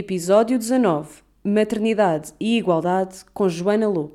[0.00, 1.08] Episódio 19
[1.42, 4.14] Maternidade e Igualdade com Joana Lobo.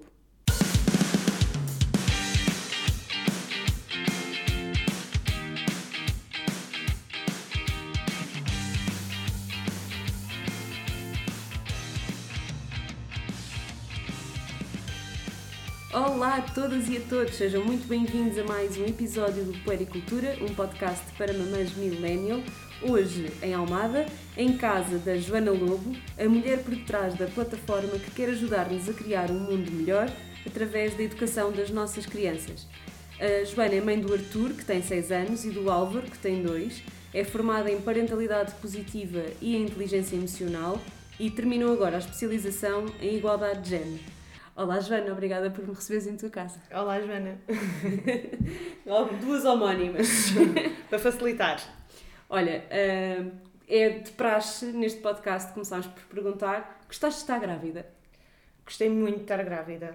[15.94, 20.38] Olá a todas e a todos, sejam muito bem-vindos a mais um episódio do Puericultura,
[20.41, 22.40] um podcast para mamães millennial.
[22.86, 24.05] Hoje em Almada,
[24.36, 28.94] em casa da Joana Lobo, a mulher por detrás da plataforma que quer ajudar-nos a
[28.94, 30.12] criar um mundo melhor
[30.46, 32.68] através da educação das nossas crianças.
[33.18, 36.44] A Joana é mãe do Arthur, que tem 6 anos, e do Álvaro, que tem
[36.44, 36.84] 2.
[37.14, 40.77] É formada em parentalidade positiva e em inteligência emocional
[41.18, 44.04] e terminou agora a especialização em igualdade de género.
[44.58, 46.60] Olá, Joana, obrigada por me receberes em tua casa.
[46.70, 47.40] Olá, Joana.
[49.22, 50.34] Duas homónimas.
[50.90, 51.83] Para facilitar.
[52.30, 53.32] Olha, uh,
[53.68, 57.86] é de praxe neste podcast começámos por perguntar: gostaste de estar grávida?
[58.66, 59.93] Gostei muito de estar grávida.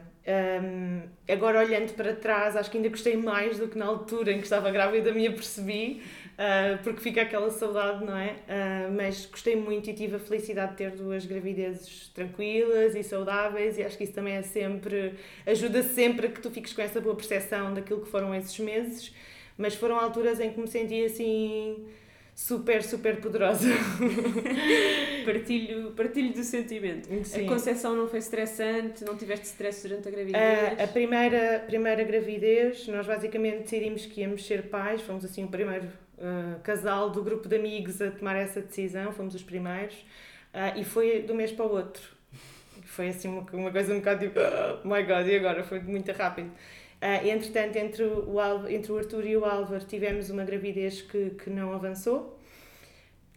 [0.63, 4.39] Um, agora, olhando para trás, acho que ainda gostei mais do que na altura em
[4.39, 6.03] que estava grávida me apercebi,
[6.35, 8.33] uh, porque fica aquela saudade, não é?
[8.33, 13.79] Uh, mas gostei muito e tive a felicidade de ter duas gravidezes tranquilas e saudáveis,
[13.79, 15.15] e acho que isso também é sempre.
[15.47, 19.15] ajuda sempre a que tu fiques com essa boa percepção daquilo que foram esses meses.
[19.57, 21.87] Mas foram alturas em que me senti assim
[22.39, 23.67] super, super poderosa.
[25.27, 27.09] partilho, partilho do sentimento.
[27.25, 27.45] Sim.
[27.45, 29.05] A concepção não foi estressante?
[29.05, 30.81] Não tiveste stress durante a gravidez?
[30.81, 35.49] A, a primeira, primeira gravidez, nós basicamente decidimos que íamos ser pais, fomos assim o
[35.49, 39.97] primeiro uh, casal do grupo de amigos a tomar essa decisão, fomos os primeiros,
[40.55, 42.03] uh, e foi do mês para o outro.
[42.85, 44.39] Foi assim uma, uma coisa um bocado tipo,
[44.85, 45.65] oh my god, e agora?
[45.65, 46.53] Foi muito rápido.
[47.01, 51.49] Uh, entretanto, entre o, entre o Arthur e o Álvaro tivemos uma gravidez que, que
[51.49, 52.37] não avançou,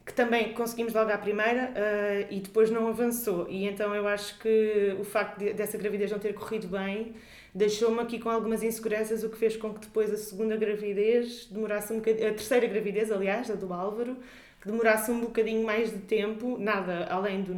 [0.04, 3.48] que também conseguimos logo à primeira uh, e depois não avançou.
[3.48, 7.14] E então eu acho que o facto de, dessa gravidez não ter corrido bem
[7.54, 11.94] deixou-me aqui com algumas inseguranças, o que fez com que depois a segunda gravidez demorasse
[11.94, 14.18] um bocadinho, a terceira gravidez, aliás, a do Álvaro,
[14.62, 17.54] que demorasse um bocadinho mais de tempo, nada além do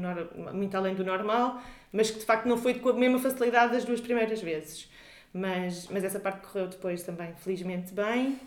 [0.54, 1.62] muito além do normal,
[1.92, 4.92] mas que de facto não foi com a mesma facilidade das duas primeiras vezes.
[5.34, 8.40] Mas, mas essa parte correu depois também, felizmente, bem.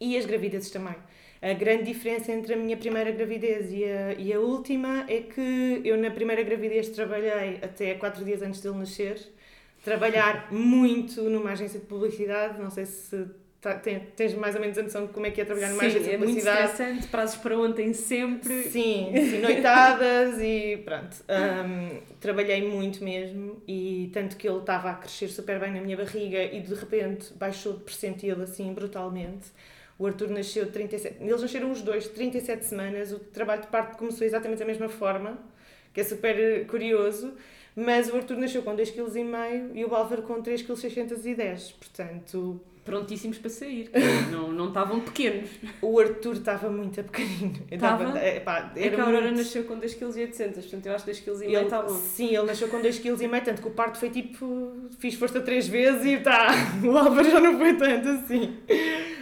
[0.00, 0.94] E as gravidezes também.
[1.40, 5.80] A grande diferença entre a minha primeira gravidez e a, e a última é que
[5.84, 9.18] eu, na primeira gravidez, trabalhei até quatro dias antes dele nascer.
[9.84, 13.24] Trabalhar muito numa agência de publicidade, não sei se
[13.60, 16.12] Tá, tens mais ou menos a noção de como é que é trabalhar numa agência
[16.12, 16.58] de publicidade.
[16.76, 18.62] Sim, é muito estressante, prazos para ontem sempre.
[18.62, 21.16] Sim, sim noitadas e pronto.
[21.28, 25.96] Um, trabalhei muito mesmo e tanto que ele estava a crescer super bem na minha
[25.96, 29.48] barriga e de repente baixou de percentil assim brutalmente.
[29.98, 33.66] O Arthur nasceu de 37, eles nasceram os dois de 37 semanas, o trabalho de
[33.66, 35.36] parto começou exatamente da mesma forma,
[35.92, 37.34] que é super curioso,
[37.74, 43.36] mas o Arthur nasceu com 2,5 kg e o Álvaro com 3,610 kg, portanto prontíssimos
[43.36, 43.90] para sair.
[44.32, 45.50] não, não estavam pequenos.
[45.82, 47.54] O Arthur estava muito pequenino.
[47.70, 48.18] Estava?
[48.18, 49.36] É, pá, era é que a Aurora muito...
[49.36, 51.94] nasceu com 2,8 kg, portanto eu acho que 2,5 kg está bom.
[51.94, 55.68] Sim, ele nasceu com 2,5 kg, tanto que o parto foi tipo, fiz força três
[55.68, 56.48] vezes e tá,
[56.82, 58.56] o Álvaro já não foi tanto assim.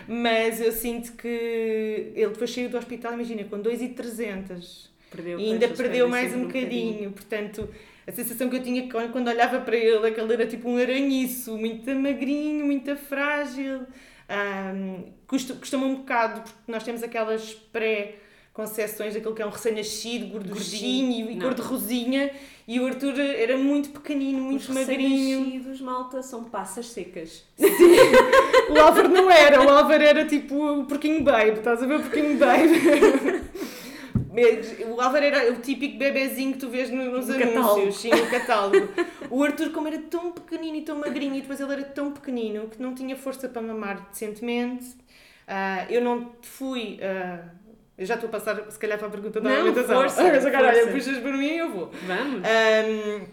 [0.06, 4.94] Mas eu sinto que ele depois saiu do hospital, imagina, com 2,300.
[5.10, 7.08] Perdeu, e ainda perdeu mais um bocadinho.
[7.08, 7.12] um bocadinho.
[7.12, 7.68] Portanto,
[8.06, 10.76] a sensação que eu tinha quando olhava para ele, é que ele era tipo um
[10.78, 13.80] aranhiço, muito magrinho, muito frágil.
[14.28, 18.16] Um, custa-me um bocado, porque nós temos aquelas pré
[18.52, 22.30] concepções daquilo que é um recém-nascido, gorduchinho e cor de rosinha,
[22.66, 25.40] e o Arthur era muito pequenino, muito Os magrinho.
[25.40, 27.44] Os recém-nascidos, malta, são passas secas.
[27.54, 27.66] Sim,
[28.70, 32.02] o Álvaro não era, o Álvaro era tipo o porquinho babe, estás a ver o
[32.02, 33.44] porquinho babe?
[34.88, 37.92] O Álvaro era o típico bebezinho que tu vês nos anúncios, catálogo.
[37.92, 38.88] sim, no catálogo.
[39.30, 42.68] o Arthur, como era tão pequenino e tão magrinho, e depois ele era tão pequenino
[42.68, 44.84] que não tinha força para mamar decentemente.
[45.46, 46.98] Uh, eu não fui.
[47.00, 47.48] Uh,
[47.96, 49.96] eu já estou a passar, se calhar, para a pergunta da não, alimentação.
[49.96, 51.90] Força, Mas agora, puxas por mim eu vou.
[52.06, 52.42] Vamos.
[52.42, 53.26] Um,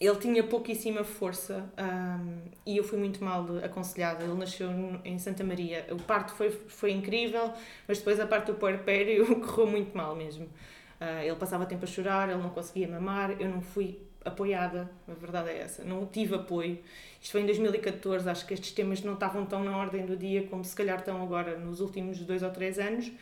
[0.00, 4.24] ele tinha pouquíssima força um, e eu fui muito mal aconselhada.
[4.24, 4.70] Ele nasceu
[5.04, 5.86] em Santa Maria.
[5.90, 7.52] O parto foi, foi incrível,
[7.86, 10.46] mas depois a parte do puerpério correu muito mal mesmo.
[10.46, 15.12] Uh, ele passava tempo a chorar, ele não conseguia mamar, eu não fui apoiada, a
[15.12, 15.84] verdade é essa.
[15.84, 16.78] Não tive apoio.
[17.20, 20.46] Isto foi em 2014, acho que estes temas não estavam tão na ordem do dia
[20.46, 23.12] como se calhar estão agora nos últimos dois ou três anos.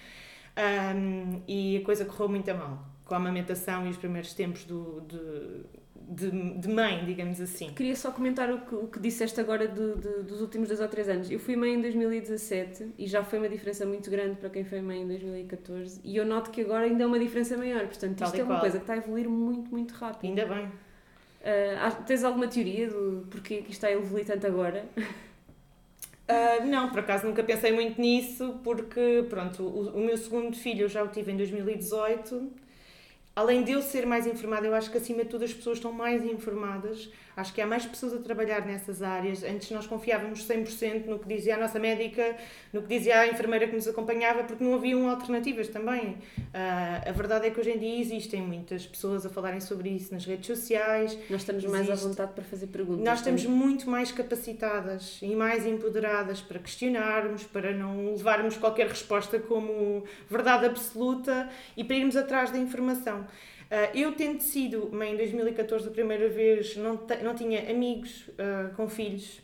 [0.57, 4.65] Um, e a coisa correu muito a mal com a amamentação e os primeiros tempos
[4.65, 5.65] do, de,
[6.09, 7.71] de, de mãe, digamos assim.
[7.71, 10.89] Queria só comentar o que, o que disseste agora do, do, dos últimos dois ou
[10.89, 11.31] três anos.
[11.31, 14.81] Eu fui mãe em 2017 e já foi uma diferença muito grande para quem foi
[14.81, 17.87] mãe em 2014 e eu noto que agora ainda é uma diferença maior.
[17.87, 20.31] Portanto, isto é uma coisa que está a evoluir muito, muito rápido.
[20.31, 20.65] Ainda bem.
[20.67, 24.87] Uh, tens alguma teoria do porquê que isto está a evoluir tanto agora?
[24.97, 30.83] Uh, não, por acaso nunca pensei muito nisso, porque pronto, o, o, meu segundo filho
[30.83, 32.68] eu já o tive em 2018.
[33.39, 35.93] Além de eu ser mais informada, eu acho que acima de tudo as pessoas estão
[35.93, 37.09] mais informadas
[37.39, 39.45] Acho que há mais pessoas a trabalhar nessas áreas.
[39.45, 42.37] Antes nós confiávamos 100% no que dizia a nossa médica,
[42.73, 46.17] no que dizia a enfermeira que nos acompanhava, porque não haviam alternativas também.
[46.37, 50.13] Uh, a verdade é que hoje em dia existem muitas pessoas a falarem sobre isso
[50.13, 51.17] nas redes sociais.
[51.31, 51.87] Nós estamos Existe.
[51.87, 53.05] mais à vontade para fazer perguntas.
[53.05, 53.57] Nós estamos também.
[53.57, 60.67] muito mais capacitadas e mais empoderadas para questionarmos, para não levarmos qualquer resposta como verdade
[60.67, 63.25] absoluta e para irmos atrás da informação.
[63.71, 68.75] Uh, eu tendo sido mãe em 2014 a primeira vez, não, não tinha amigos uh,
[68.75, 69.41] com filhos.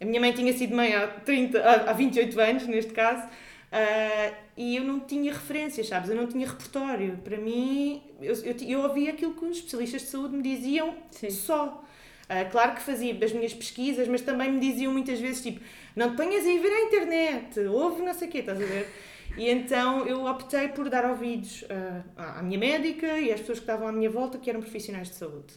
[0.00, 4.34] A minha mãe tinha sido mãe há, 30, há, há 28 anos, neste caso, uh,
[4.56, 6.08] e eu não tinha referências, sabes?
[6.08, 7.18] Eu não tinha repertório.
[7.24, 11.30] Para mim, eu, eu, eu ouvia aquilo que os especialistas de saúde me diziam Sim.
[11.30, 11.82] só.
[12.24, 15.60] Uh, claro que fazia as minhas pesquisas, mas também me diziam muitas vezes tipo:
[15.96, 18.64] não te ponhas a ir ver à internet, ouve não sei o quê, estás a
[18.64, 18.88] ver?
[19.36, 23.64] E então eu optei por dar ouvidos uh, à minha médica e às pessoas que
[23.64, 25.54] estavam à minha volta que eram profissionais de saúde.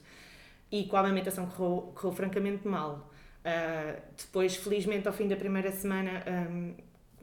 [0.71, 3.11] E com a amamentação correu, correu francamente mal.
[3.45, 6.73] Uh, depois, felizmente, ao fim da primeira semana, um,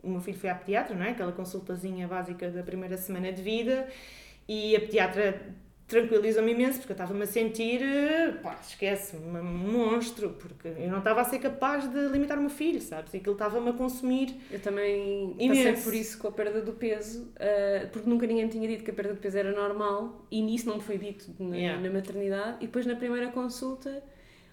[0.02, 1.10] o meu filho foi à pediatra, não é?
[1.10, 3.88] Aquela consultazinha básica da primeira semana de vida.
[4.48, 5.54] E a pediatra
[5.86, 7.80] tranquilizou-me imenso porque eu estava-me a sentir,
[8.42, 12.50] pá, esquece, um monstro, porque eu não estava a ser capaz de limitar o meu
[12.50, 13.12] filho, sabes?
[13.12, 14.34] E aquilo estava-me a consumir.
[14.50, 15.64] Eu também imenso.
[15.64, 18.82] passei por isso com a perda do peso, uh, porque nunca ninguém me tinha dito
[18.82, 21.80] que a perda de peso era normal e nisso não me foi dito na, yeah.
[21.80, 22.58] na maternidade.
[22.60, 24.02] E depois na primeira consulta.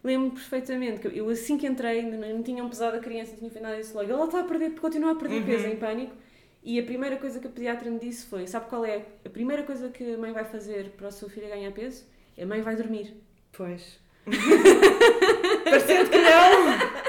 [0.03, 3.51] Lembro-me perfeitamente que eu assim que entrei, ainda não tinham pesado a criança, não tinha
[3.51, 4.11] feito nada disso logo.
[4.11, 5.45] Ela está a perder, continua a perder uhum.
[5.45, 6.15] peso em pânico
[6.63, 9.63] e a primeira coisa que a pediatra me disse foi: sabe qual é a primeira
[9.63, 12.05] coisa que a mãe vai fazer para o seu filho ganhar peso?
[12.39, 13.15] A mãe vai dormir.
[13.51, 13.99] Pois.
[15.63, 17.01] Parecendo que não.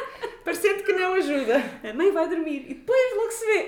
[0.44, 1.62] Parecendo que não ajuda.
[1.84, 3.66] A mãe vai dormir e depois logo se vê.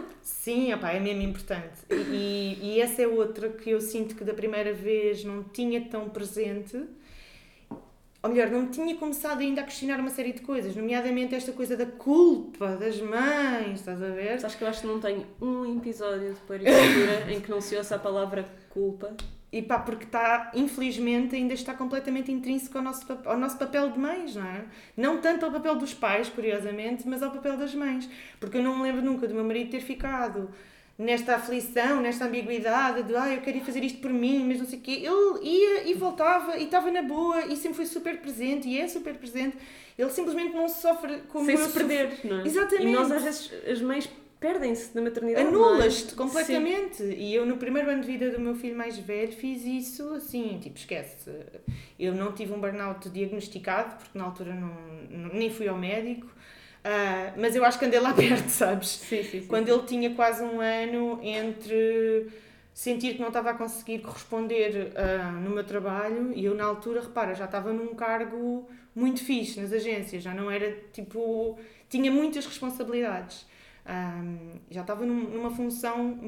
[0.22, 1.80] Sim, opa, é mesmo importante.
[1.90, 6.10] E, e essa é outra que eu sinto que da primeira vez não tinha tão
[6.10, 6.82] presente
[8.24, 11.76] ou melhor, não tinha começado ainda a questionar uma série de coisas, nomeadamente esta coisa
[11.76, 14.40] da culpa das mães, estás a ver?
[14.40, 17.76] Sabes que eu acho que não tenho um episódio de Paricultura em que não se
[17.76, 19.14] ouça a palavra culpa.
[19.52, 23.98] E pá, porque está, infelizmente, ainda está completamente intrínseco ao nosso, ao nosso papel de
[23.98, 24.64] mães, não é?
[24.96, 28.08] Não tanto ao papel dos pais, curiosamente, mas ao papel das mães.
[28.40, 30.48] Porque eu não me lembro nunca do meu marido ter ficado
[30.98, 34.78] nesta aflição, nesta ambiguidade de ah, eu queria fazer isto por mim, mas não sei
[34.78, 35.02] o quê.
[35.02, 38.86] Ele ia e voltava e estava na boa e sempre foi super presente e é
[38.86, 39.56] super presente.
[39.98, 42.46] Ele simplesmente não sofre como Sem se perder, não é?
[42.46, 42.88] Exatamente.
[42.88, 44.08] E nós às vezes, as mães
[44.44, 45.46] perdem-se na maternidade.
[45.46, 45.48] É?
[45.48, 46.96] Anulas-te completamente.
[46.96, 47.12] Sim.
[47.12, 50.58] E eu, no primeiro ano de vida do meu filho mais velho, fiz isso assim,
[50.60, 51.30] tipo, esquece.
[51.98, 54.74] Eu não tive um burnout diagnosticado, porque na altura não,
[55.32, 56.26] nem fui ao médico.
[56.84, 58.88] Uh, mas eu acho que andei lá perto, sabes?
[58.88, 62.28] Sim, sim, sim, Quando ele tinha quase um ano entre
[62.74, 67.00] sentir que não estava a conseguir corresponder uh, no meu trabalho e eu na altura,
[67.00, 71.58] repara, já estava num cargo muito fixe nas agências, já não era tipo.
[71.88, 73.46] tinha muitas responsabilidades.
[73.86, 76.18] Um, ah, já estava num, numa função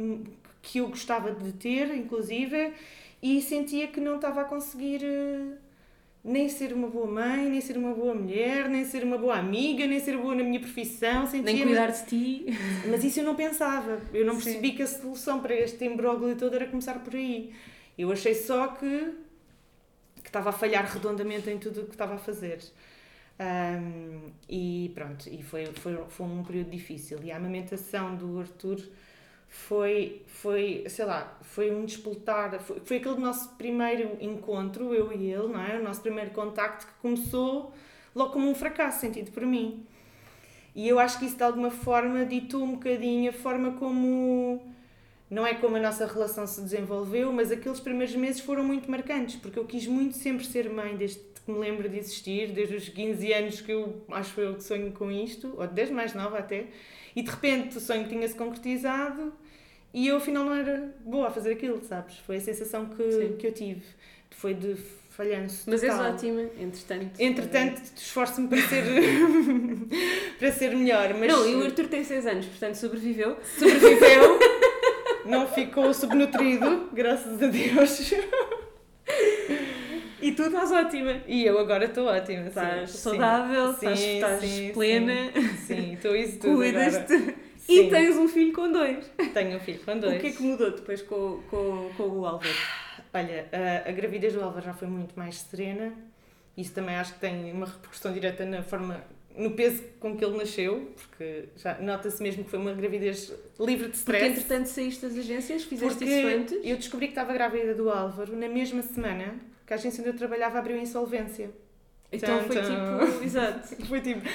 [0.62, 2.74] que eu gostava de ter, inclusive,
[3.22, 5.02] e sentia que não estava a conseguir.
[5.02, 5.65] Uh,
[6.26, 9.86] nem ser uma boa mãe, nem ser uma boa mulher, nem ser uma boa amiga,
[9.86, 11.24] nem ser boa na minha profissão.
[11.24, 12.46] Sentia nem cuidar de ti.
[12.90, 14.00] Mas isso eu não pensava.
[14.12, 14.74] Eu não percebi Sim.
[14.74, 17.54] que a solução para este imbróglio todo era começar por aí.
[17.96, 19.14] Eu achei só que,
[20.20, 22.58] que estava a falhar redondamente em tudo o que estava a fazer.
[23.38, 27.20] Um, e pronto, e foi, foi, foi um período difícil.
[27.22, 28.82] E a amamentação do Arthur
[29.56, 35.30] foi, foi, sei lá, foi um despoltar, foi, foi aquele nosso primeiro encontro, eu e
[35.30, 35.78] ele, não é?
[35.78, 37.72] O nosso primeiro contacto que começou
[38.14, 39.84] logo como um fracasso sentido por mim.
[40.74, 44.62] E eu acho que isso de alguma forma ditou um bocadinho a forma como.
[45.28, 49.34] Não é como a nossa relação se desenvolveu, mas aqueles primeiros meses foram muito marcantes,
[49.34, 52.88] porque eu quis muito sempre ser mãe, desde que me lembro de existir, desde os
[52.88, 56.66] 15 anos que eu acho eu que sonho com isto, ou desde mais nova até.
[57.16, 59.32] E de repente o sonho tinha-se concretizado
[59.96, 62.18] e eu afinal não era boa a fazer aquilo, sabes?
[62.18, 63.80] Foi a sensação que, que eu tive.
[64.30, 64.76] Foi de
[65.08, 65.62] falhanço.
[65.66, 67.18] Mas és ótima, entretanto.
[67.18, 68.84] Entretanto, esforço-me para ser,
[70.38, 71.14] para ser melhor.
[71.14, 71.32] Mas...
[71.32, 73.38] Não, e o Arthur tem 6 anos, portanto sobreviveu.
[73.58, 74.38] Sobreviveu,
[75.24, 78.12] não ficou subnutrido, graças a Deus.
[80.20, 81.22] E tu estás ótima.
[81.26, 82.48] E eu agora estou ótima.
[82.48, 85.32] Estás sim, saudável, sim, estás, plena.
[85.66, 86.56] Sim, estou isso tudo.
[86.56, 87.45] Cuidas-te.
[87.66, 87.86] Sim.
[87.86, 89.10] E tens um filho com dois.
[89.34, 90.16] Tenho um filho com dois.
[90.16, 92.48] O que é que mudou depois com, com, com o Álvaro?
[93.12, 95.92] Olha, a, a gravidez do Álvaro já foi muito mais serena.
[96.56, 99.04] Isso também acho que tem uma repercussão direta na forma,
[99.36, 103.30] no peso com que ele nasceu, porque já nota-se mesmo que foi uma gravidez
[103.60, 104.26] livre de Porque stress.
[104.26, 106.58] entretanto saíste das agências, fizeste Porque isso antes.
[106.64, 109.34] eu descobri que estava grávida do Álvaro na mesma semana
[109.66, 111.50] que a agência onde eu trabalhava abriu insolvência.
[112.10, 113.76] Então foi tipo, exato.
[113.86, 114.26] Foi tipo,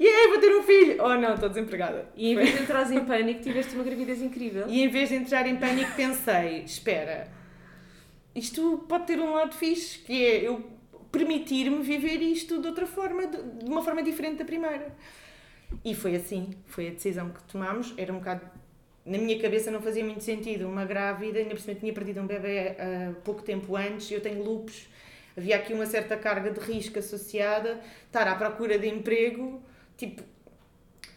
[0.00, 0.96] yeah, vou ter um filho!
[1.02, 2.08] Oh não, estou desempregada.
[2.16, 4.66] E em vez de entrares em pânico, tiveste uma gravidez incrível.
[4.68, 7.28] E em vez de entrar em pânico, pensei: espera,
[8.34, 10.64] isto pode ter um lado fixe, que é eu
[11.10, 14.94] permitir-me viver isto de outra forma, de de uma forma diferente da primeira.
[15.84, 17.94] E foi assim, foi a decisão que tomámos.
[17.96, 18.48] Era um bocado.
[19.04, 20.68] Na minha cabeça não fazia muito sentido.
[20.68, 24.42] Uma grávida, ainda por cima tinha perdido um bebê há pouco tempo antes, eu tenho
[24.42, 24.88] lupus.
[25.36, 29.62] Havia aqui uma certa carga de risco associada, estar à procura de emprego,
[30.06, 30.22] tipo,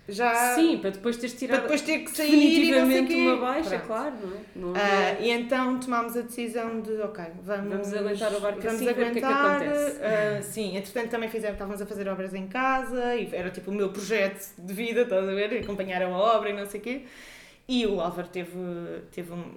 [0.08, 0.56] já.
[0.56, 3.86] Sim, para depois teres para tirado depois ter que sair e definitivamente uma baixa, Pronto.
[3.88, 4.42] claro, não é?
[4.56, 8.76] Não havia- e então tomámos a decisão de, ok, vamos, Vamos aguentar o barco vamos
[8.76, 9.56] assim, ver o que é que aguentar.
[9.62, 10.00] acontece.
[10.04, 13.74] Ah, sim, entretanto também fizemos, estávamos a fazer obras em casa e era tipo o
[13.74, 15.58] meu projeto de vida, estás a ver?
[15.64, 17.02] Acompanharam a obra e não sei o quê.
[17.66, 18.52] E o Álvaro teve,
[19.10, 19.54] teve um-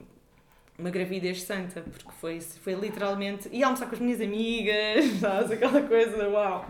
[0.79, 3.49] uma gravidez santa, porque foi, foi literalmente.
[3.51, 5.51] ia almoçar com as minhas amigas, sabes?
[5.51, 6.67] Aquela coisa, uau!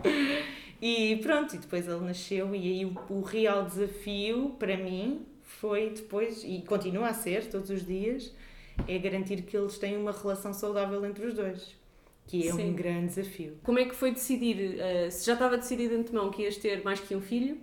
[0.81, 5.89] E pronto, e depois ele nasceu, e aí o, o real desafio para mim foi
[5.89, 8.33] depois, e continua a ser todos os dias,
[8.87, 11.75] é garantir que eles têm uma relação saudável entre os dois.
[12.27, 12.71] Que é Sim.
[12.71, 13.57] um grande desafio.
[13.63, 16.83] Como é que foi decidir, eh, se já estava decidido de antemão que ias ter
[16.83, 17.57] mais que um filho,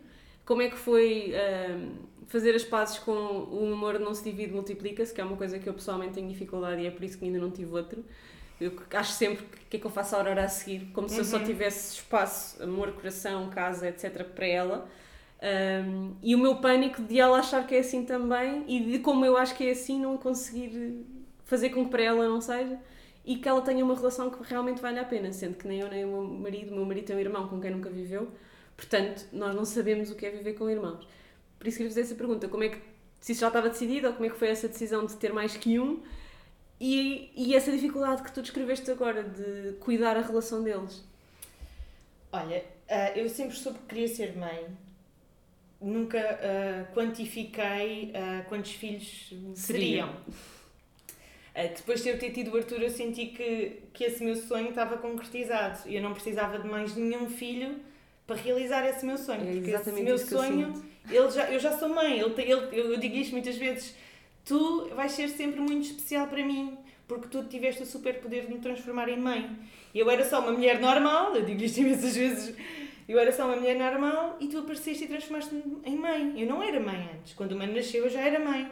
[0.44, 1.78] como é que foi eh,
[2.26, 5.68] fazer as pazes com o amor não se divide, multiplica-se, que é uma coisa que
[5.68, 8.04] eu pessoalmente tenho dificuldade e é por isso que ainda não tive outro.
[8.60, 11.18] Eu acho sempre que que é que eu faço a hora a seguir, como se
[11.18, 11.44] eu só Uhum.
[11.44, 14.22] tivesse espaço, amor, coração, casa, etc.
[14.24, 14.88] para ela.
[15.42, 19.24] Um, e o meu pânico de ela achar que é assim também e de como
[19.26, 21.04] eu acho que é assim não conseguir
[21.44, 22.78] fazer com que para ela não seja
[23.24, 25.88] e que ela tenha uma relação que realmente valha a pena, sendo que nem eu
[25.88, 28.28] nem o meu marido, o meu marido tem um irmão com quem nunca viveu,
[28.76, 31.06] portanto nós não sabemos o que é viver com irmãos.
[31.58, 32.78] Por isso queria fazer essa pergunta, como é que,
[33.20, 35.56] se isso já estava decidido ou como é que foi essa decisão de ter mais
[35.56, 36.00] que um
[36.80, 41.04] e, e essa dificuldade que tu descreveste agora de cuidar a relação deles.
[42.32, 44.66] Olha, ah, eu sempre soube que queria ser mãe.
[45.80, 49.54] Nunca ah, quantifiquei ah, quantos filhos seriam.
[49.54, 50.14] Seriam.
[51.54, 54.70] Ah, depois de eu ter tido o Arthur, eu senti que, que esse meu sonho
[54.70, 55.88] estava concretizado.
[55.88, 57.80] E eu não precisava de mais nenhum filho
[58.26, 59.48] para realizar esse meu sonho.
[59.48, 60.86] É porque esse meu eu sonho, sinto.
[61.08, 62.18] ele já, eu já sou mãe.
[62.18, 63.94] Ele, ele, eu digo isto muitas vezes.
[64.44, 66.76] Tu vais ser sempre muito especial para mim.
[67.06, 69.50] Porque tu tiveste o super poder de me transformar em mãe.
[69.94, 72.56] Eu era só uma mulher normal, eu digo isto imensas vezes.
[73.06, 76.40] Eu era só uma mulher normal e tu apareceste e transformaste-me em mãe.
[76.40, 77.34] Eu não era mãe antes.
[77.34, 78.70] Quando o mano nasceu, eu já era mãe.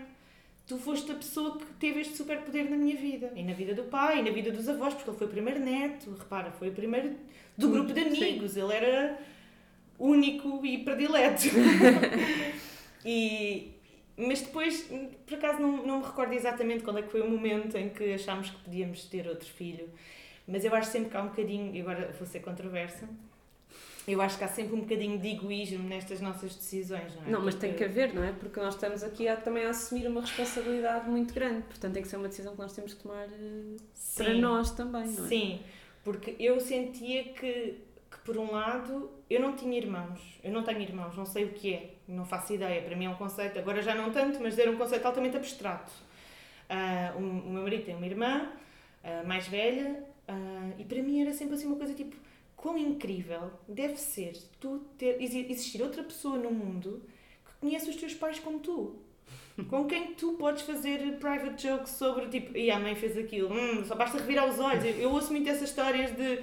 [0.67, 3.31] Tu foste a pessoa que teve este super poder na minha vida.
[3.37, 5.61] E na vida do pai, e na vida dos avós, porque ele foi o primeiro
[5.61, 6.17] neto.
[6.19, 7.11] Repara, foi o primeiro
[7.59, 8.57] do Sim, grupo de amigos.
[8.57, 9.19] Ele era
[9.99, 11.49] único e predileto.
[13.05, 13.72] e,
[14.16, 14.88] mas depois,
[15.26, 18.12] por acaso, não, não me recordo exatamente quando é que foi o momento em que
[18.14, 19.88] achámos que podíamos ter outro filho.
[20.47, 23.09] Mas eu acho sempre que há um bocadinho, e agora vou ser controversa,
[24.07, 27.31] eu acho que há sempre um bocadinho de egoísmo nestas nossas decisões, não é?
[27.31, 28.33] Não, mas tem Porque- que haver, não é?
[28.33, 31.62] Porque nós estamos aqui a, também a assumir uma responsabilidade muito grande.
[31.62, 33.76] Portanto, tem que ser uma decisão que nós temos que tomar eh,
[34.16, 35.28] para nós também, não é?
[35.28, 35.61] Sim,
[36.02, 37.78] porque eu sentia que,
[38.11, 40.21] que, por um lado, eu não tinha irmãos.
[40.42, 42.83] Eu não tenho irmãos, não sei o que é, não faço ideia.
[42.83, 45.93] Para mim é um conceito, agora já não tanto, mas era um conceito altamente abstrato.
[46.69, 48.51] Ah, o, meu marido tem uma irmã
[49.05, 52.17] ah, mais velha ah, e para mim era sempre assim uma coisa tipo:
[52.57, 57.03] quão incrível deve ser tu ter, exi- existir outra pessoa no mundo
[57.45, 58.97] que conhece os teus pais como tu.
[59.69, 63.85] Com quem tu podes fazer private jokes sobre tipo, e a mãe fez aquilo, hum,
[63.85, 64.85] só basta revirar os olhos.
[64.85, 66.41] Eu, eu ouço muito essas histórias de,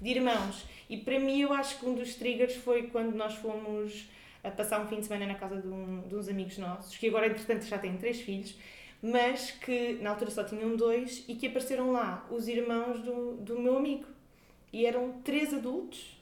[0.00, 0.66] de irmãos.
[0.88, 4.08] E para mim, eu acho que um dos triggers foi quando nós fomos
[4.42, 7.08] a passar um fim de semana na casa de, um, de uns amigos nossos, que
[7.08, 8.56] agora, entretanto, já têm três filhos,
[9.02, 13.58] mas que na altura só tinham dois e que apareceram lá os irmãos do, do
[13.58, 14.06] meu amigo.
[14.72, 16.16] E eram três adultos,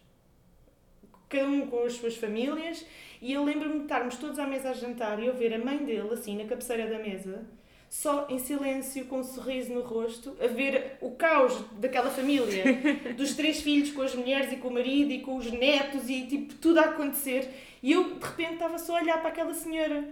[1.28, 2.84] cada um com as suas famílias,
[3.20, 5.78] e eu lembro-me de estarmos todos à mesa a jantar e eu ver a mãe
[5.78, 7.44] dele, assim, na cabeceira da mesa,
[7.90, 12.64] só em silêncio, com um sorriso no rosto, a ver o caos daquela família,
[13.16, 16.26] dos três filhos com as mulheres e com o marido e com os netos e
[16.26, 17.48] tipo tudo a acontecer.
[17.82, 20.08] E eu de repente estava só a olhar para aquela senhora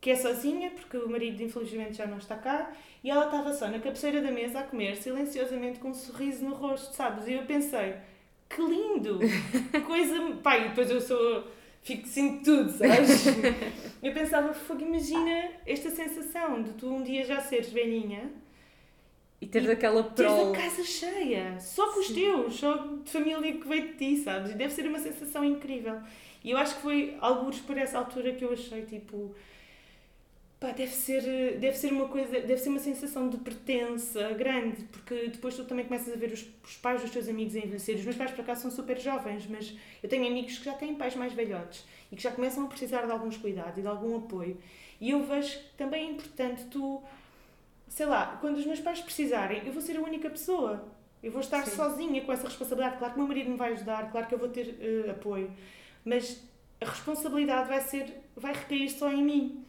[0.00, 2.70] que é sozinha, porque o marido infelizmente já não está cá,
[3.02, 6.54] e ela estava só na cabeceira da mesa a comer, silenciosamente, com um sorriso no
[6.54, 7.26] rosto, sabes?
[7.26, 7.94] E eu pensei,
[8.48, 9.18] que lindo!
[9.70, 10.14] Que coisa.
[10.42, 11.44] Pai, depois eu sou.
[11.82, 13.26] Fico, sinto tudo, sabes?
[14.02, 18.30] eu pensava, fogo, imagina esta sensação de tu um dia já seres velhinha
[19.40, 20.52] e teres aquela prole.
[20.52, 24.16] Teres a casa cheia, só com os teus, só de família que veio de ti,
[24.22, 24.50] sabes?
[24.50, 26.00] E deve ser uma sensação incrível.
[26.44, 29.34] E eu acho que foi alguns por essa altura que eu achei tipo
[30.60, 31.22] pá, deve ser,
[31.58, 35.84] deve ser uma coisa, deve ser uma sensação de pertença grande, porque depois tu também
[35.84, 37.96] começas a ver os, os pais dos teus amigos a envelhecer.
[37.96, 40.94] Os meus pais, por acaso, são super jovens, mas eu tenho amigos que já têm
[40.94, 44.16] pais mais velhotes e que já começam a precisar de alguns cuidados e de algum
[44.16, 44.56] apoio.
[45.00, 47.02] E eu vejo que também é importante tu,
[47.88, 50.84] sei lá, quando os meus pais precisarem, eu vou ser a única pessoa.
[51.22, 51.76] Eu vou estar Sim.
[51.76, 52.98] sozinha com essa responsabilidade.
[52.98, 55.50] Claro que o meu marido me vai ajudar, claro que eu vou ter uh, apoio,
[56.04, 56.42] mas
[56.80, 59.64] a responsabilidade vai ser, vai recair só em mim.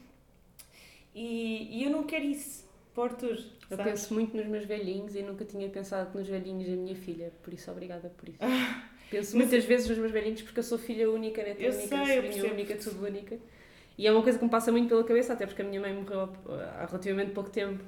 [1.14, 3.38] E, e eu não quero isso para o Arthur.
[3.70, 3.92] Eu sabes?
[3.92, 7.54] penso muito nos meus velhinhos e nunca tinha pensado nos velhinhos da minha filha, por
[7.54, 8.40] isso obrigada por isso.
[9.10, 9.48] Penso mas...
[9.48, 12.54] muitas vezes nos meus velhinhos porque eu sou filha única, neta eu única, sei, sobrinha
[12.54, 13.40] única, tudo única.
[13.98, 15.92] E é uma coisa que me passa muito pela cabeça, até porque a minha mãe
[15.92, 16.30] morreu
[16.78, 17.84] há relativamente pouco tempo.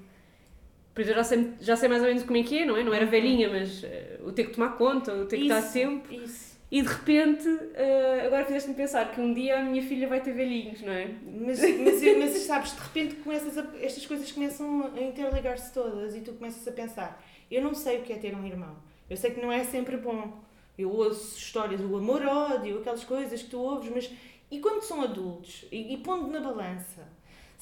[0.96, 2.76] Por isso eu já sei, já sei mais ou menos como é que é, não
[2.76, 2.84] é?
[2.84, 3.12] Não era uhum.
[3.12, 3.88] velhinha, mas uh,
[4.26, 6.18] o ter que tomar conta, o ter que estar sempre.
[6.18, 10.22] Isso e de repente, uh, agora fizeste-me pensar que um dia a minha filha vai
[10.22, 11.14] ter velhinhos, não é?
[11.22, 16.22] Mas, mas, mas sabes, de repente começas a, estas coisas começam a interligar-se todas e
[16.22, 18.78] tu começas a pensar: eu não sei o que é ter um irmão,
[19.10, 20.40] eu sei que não é sempre bom.
[20.78, 24.10] Eu ouço histórias do amor-ódio, aquelas coisas que tu ouves, mas
[24.50, 25.66] e quando são adultos?
[25.72, 27.06] E, e pondo na balança,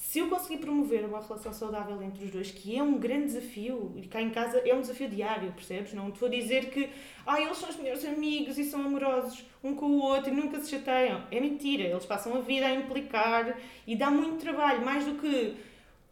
[0.00, 3.92] se eu conseguir promover uma relação saudável entre os dois, que é um grande desafio,
[3.94, 5.92] e cá em casa é um desafio diário, percebes?
[5.92, 6.88] Não te vou dizer que
[7.26, 10.58] ah, eles são os melhores amigos e são amorosos um com o outro e nunca
[10.58, 11.22] se chateiam.
[11.30, 15.54] É mentira, eles passam a vida a implicar e dá muito trabalho, mais do que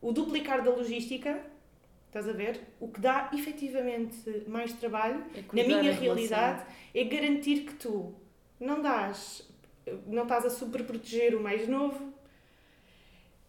[0.02, 1.40] o duplicar da logística,
[2.08, 2.60] estás a ver?
[2.78, 6.62] O que dá efetivamente mais trabalho, é na minha realidade,
[6.94, 8.14] é garantir que tu
[8.60, 9.50] não dás,
[10.06, 12.07] não estás a super proteger o mais novo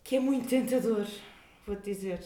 [0.10, 1.06] que é muito tentador,
[1.68, 2.20] vou-te dizer.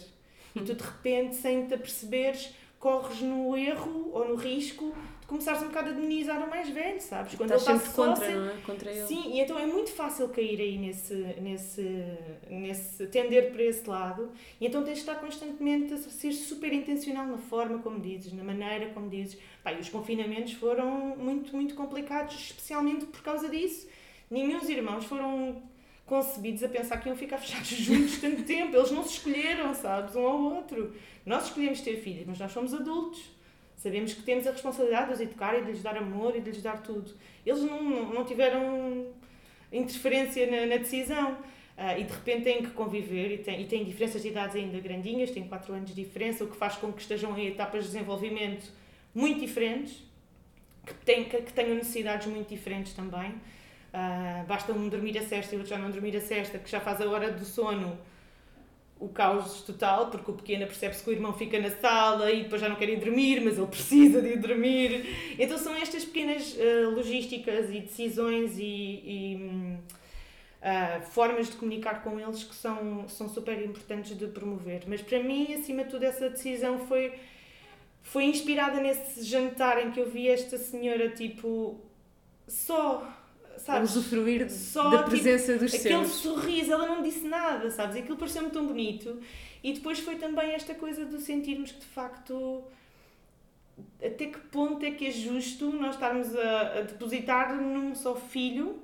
[0.55, 5.61] E tu de repente, sem te aperceberes, corres no erro ou no risco de começares
[5.61, 7.35] um bocado a demonizar o mais velho, sabes?
[7.35, 8.62] Quando Estás ele está contra, não é?
[8.65, 9.05] contra ele.
[9.05, 12.05] Sim, e então é muito fácil cair aí nesse, nesse,
[12.49, 14.31] nesse tender para esse lado,
[14.62, 18.45] e então tens de estar constantemente a ser super intencional na forma como dizes, na
[18.45, 19.38] maneira como dizes.
[19.62, 23.89] Pá, e os confinamentos foram muito, muito complicados, especialmente por causa disso.
[24.31, 25.62] Nenhum dos irmãos foram
[26.05, 28.75] concebidos a pensar que iam ficar fechados juntos tanto tempo.
[28.75, 30.95] Eles não se escolheram, sabes, um ao outro.
[31.25, 33.21] Nós escolhemos ter filhos, mas nós somos adultos.
[33.77, 36.51] Sabemos que temos a responsabilidade de os educar e de lhes dar amor e de
[36.51, 37.11] lhes dar tudo.
[37.45, 37.81] Eles não,
[38.13, 39.07] não, tiveram
[39.71, 41.37] interferência na, na decisão.
[41.75, 44.79] Uh, e de repente têm que conviver e têm, e têm diferenças de idades ainda
[44.79, 47.91] grandinhas, têm 4 anos de diferença, o que faz com que estejam em etapas de
[47.91, 48.71] desenvolvimento
[49.13, 50.03] muito diferentes,
[50.85, 53.33] que, têm, que, que tenham necessidades muito diferentes também.
[53.93, 56.79] Uh, basta um dormir a cesta e outro já não dormir a cesta, que já
[56.79, 57.95] faz a hora do sono
[58.99, 62.62] o caos total, porque o pequeno percebe-se que o irmão fica na sala e depois
[62.62, 65.36] já não quer ir dormir, mas ele precisa de ir dormir.
[65.38, 69.77] Então são estas pequenas uh, logísticas e decisões e, e
[70.62, 74.84] uh, formas de comunicar com eles que são, são super importantes de promover.
[74.88, 77.13] Mas para mim, acima de tudo, essa decisão foi,
[78.01, 81.79] foi inspirada nesse jantar em que eu vi esta senhora, tipo,
[82.47, 83.06] só
[83.65, 83.95] sabes?
[83.95, 86.12] usufruir Só, da tipo, presença tipo, dos aquele seus.
[86.12, 87.95] sorriso, ela não disse nada, sabes?
[87.95, 89.19] Aquilo pareceu-me tão bonito.
[89.63, 92.63] E depois foi também esta coisa de sentirmos que de facto
[94.04, 98.84] até que ponto é que é justo nós estarmos a, a depositar num só filho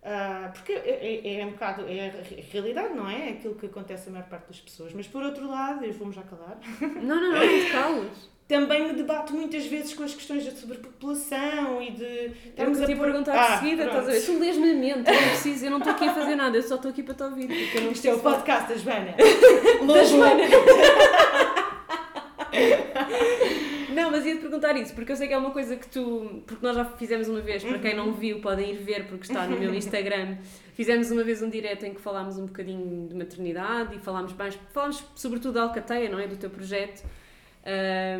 [0.00, 3.28] Uh, porque é, é, é, um bocado, é a realidade, não é?
[3.28, 4.92] É aquilo que acontece a maior parte das pessoas.
[4.94, 6.56] Mas por outro lado, eu vou-me já calar.
[6.80, 11.82] Não, não, não, não calas também me debato muitas vezes com as questões da sobrepopulação
[11.82, 12.30] e de.
[12.46, 14.24] Estamos a te perguntar ah, de seguida, estás a ver?
[14.24, 16.62] Tu lês-me a mente, eu não preciso, eu não estou aqui a fazer nada, eu
[16.62, 17.46] só estou aqui para te ouvir.
[17.46, 19.12] Porque eu não Isto é o podcast da Joana.
[19.86, 20.44] da Joana.
[23.94, 26.42] não, mas ia-te perguntar isso, porque eu sei que é uma coisa que tu.
[26.46, 29.46] Porque nós já fizemos uma vez, para quem não viu, podem ir ver, porque está
[29.46, 30.38] no meu Instagram.
[30.72, 34.58] Fizemos uma vez um direto em que falámos um bocadinho de maternidade e falámos mais.
[34.72, 36.26] Falámos sobretudo da Alcateia, não é?
[36.26, 37.04] Do teu projeto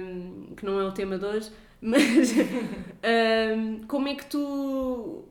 [0.01, 2.33] um, que não é o tema de hoje, mas
[3.57, 5.25] um, como é que tu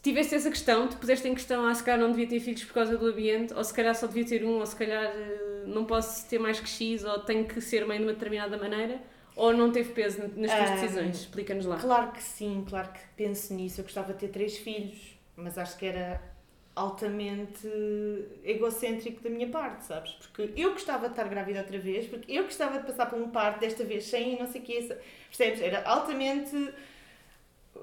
[0.00, 2.64] se tiveste essa questão, te puseste em questão, ah, se calhar não devia ter filhos
[2.64, 5.64] por causa do ambiente, ou se calhar só devia ter um, ou se calhar eh,
[5.66, 8.98] não posso ter mais que X, ou tenho que ser mãe de uma determinada maneira,
[9.36, 11.20] ou não teve peso nas tuas decisões?
[11.20, 11.76] Explica-nos lá.
[11.76, 13.80] Claro que sim, claro que penso nisso.
[13.80, 16.18] Eu gostava de ter três filhos, mas acho que era
[16.80, 17.68] altamente
[18.42, 20.12] egocêntrico da minha parte, sabes?
[20.12, 23.28] Porque eu gostava de estar grávida outra vez, porque eu gostava de passar por um
[23.28, 24.96] parto desta vez sem não sei o que,
[25.28, 25.60] percebes?
[25.60, 26.72] Era altamente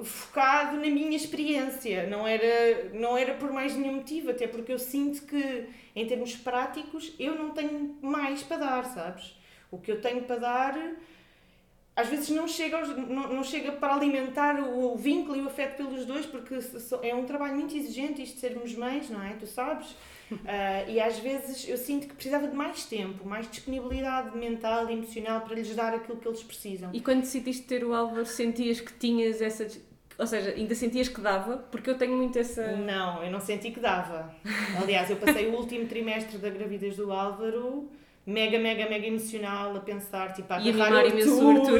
[0.03, 4.79] focado na minha experiência, não era, não era por mais nenhum motivo, até porque eu
[4.79, 9.35] sinto que, em termos práticos, eu não tenho mais para dar, sabes?
[9.71, 10.95] O que eu tenho para dar
[11.97, 15.47] às vezes não chega, aos, não, não chega para alimentar o, o, vínculo e o
[15.47, 16.59] afeto pelos dois, porque
[17.01, 19.33] é um trabalho muito exigente isto de sermos mães, não é?
[19.33, 19.89] Tu sabes?
[20.31, 20.37] Uh,
[20.87, 25.41] e às vezes eu sinto que precisava de mais tempo, mais disponibilidade mental e emocional
[25.41, 26.91] para lhes dar aquilo que eles precisam.
[26.93, 29.67] E quando decidiste ter o Álvaro, sentias que tinhas essa.
[30.19, 31.57] Ou seja, ainda sentias que dava?
[31.71, 32.73] Porque eu tenho muito essa.
[32.73, 34.35] Não, eu não senti que dava.
[34.79, 37.89] Aliás, eu passei o último trimestre da gravidez do Álvaro
[38.27, 41.79] mega, mega, mega emocional a pensar, tipo, a agarrar e imenso o Arthur.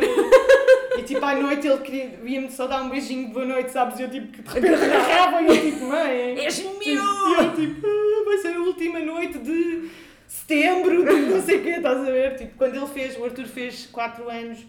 [0.98, 4.00] E tipo, à noite ele queria, ia-me só dar um beijinho de boa noite, sabes?
[4.00, 6.74] E eu tipo, de repente agarrava e eu tipo, mãe, és meu!
[6.82, 9.90] E eu tipo, ah, vai ser a última noite de
[10.26, 12.36] setembro, de não sei o quê, estás a ver?
[12.38, 14.66] Tipo, quando ele fez, o Arthur fez 4 anos,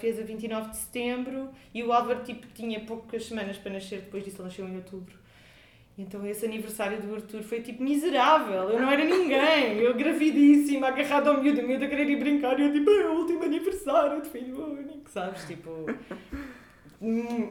[0.00, 4.24] fez a 29 de setembro e o Álvaro tipo, tinha poucas semanas para nascer, depois
[4.24, 5.14] disso ele nasceu em outubro.
[5.98, 11.28] Então esse aniversário do Arthur foi tipo miserável, eu não era ninguém, eu gravidíssima, agarrada
[11.28, 14.22] ao miúdo, o miúdo a querer ir brincar e eu tipo, é o último aniversário
[14.22, 15.44] de filho único, sabes?
[15.44, 15.86] Tipo.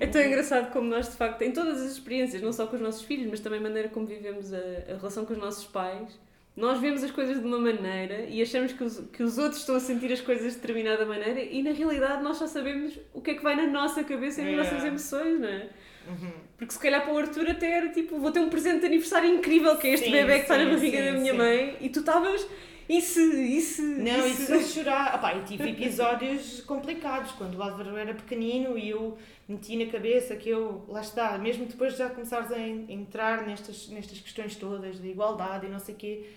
[0.02, 2.82] É tão engraçado como nós, de facto, em todas as experiências, não só com os
[2.82, 6.20] nossos filhos, mas também a maneira como vivemos a, a relação com os nossos pais,
[6.56, 9.76] nós vemos as coisas de uma maneira e achamos que os, que os outros estão
[9.76, 13.32] a sentir as coisas de determinada maneira e na realidade nós só sabemos o que
[13.32, 14.72] é que vai na nossa cabeça e nas é.
[14.72, 15.70] nossas emoções, não é?
[16.08, 16.32] Uhum.
[16.58, 19.30] Porque se calhar para o Arthur até era tipo, vou ter um presente de aniversário
[19.30, 21.38] incrível, que é este sim, bebê que está na barriga sim, da minha sim.
[21.38, 22.48] mãe, e tu estavas.
[22.90, 23.82] Isso, isso.
[23.82, 25.16] Não, isso, isso chorar.
[25.16, 29.18] Opá, e tive episódios complicados, quando o Álvaro era pequenino e eu
[29.48, 33.90] meti na cabeça que eu, lá está, mesmo depois de já começares a entrar nestas,
[33.90, 36.30] nestas questões todas de igualdade e não sei o quê,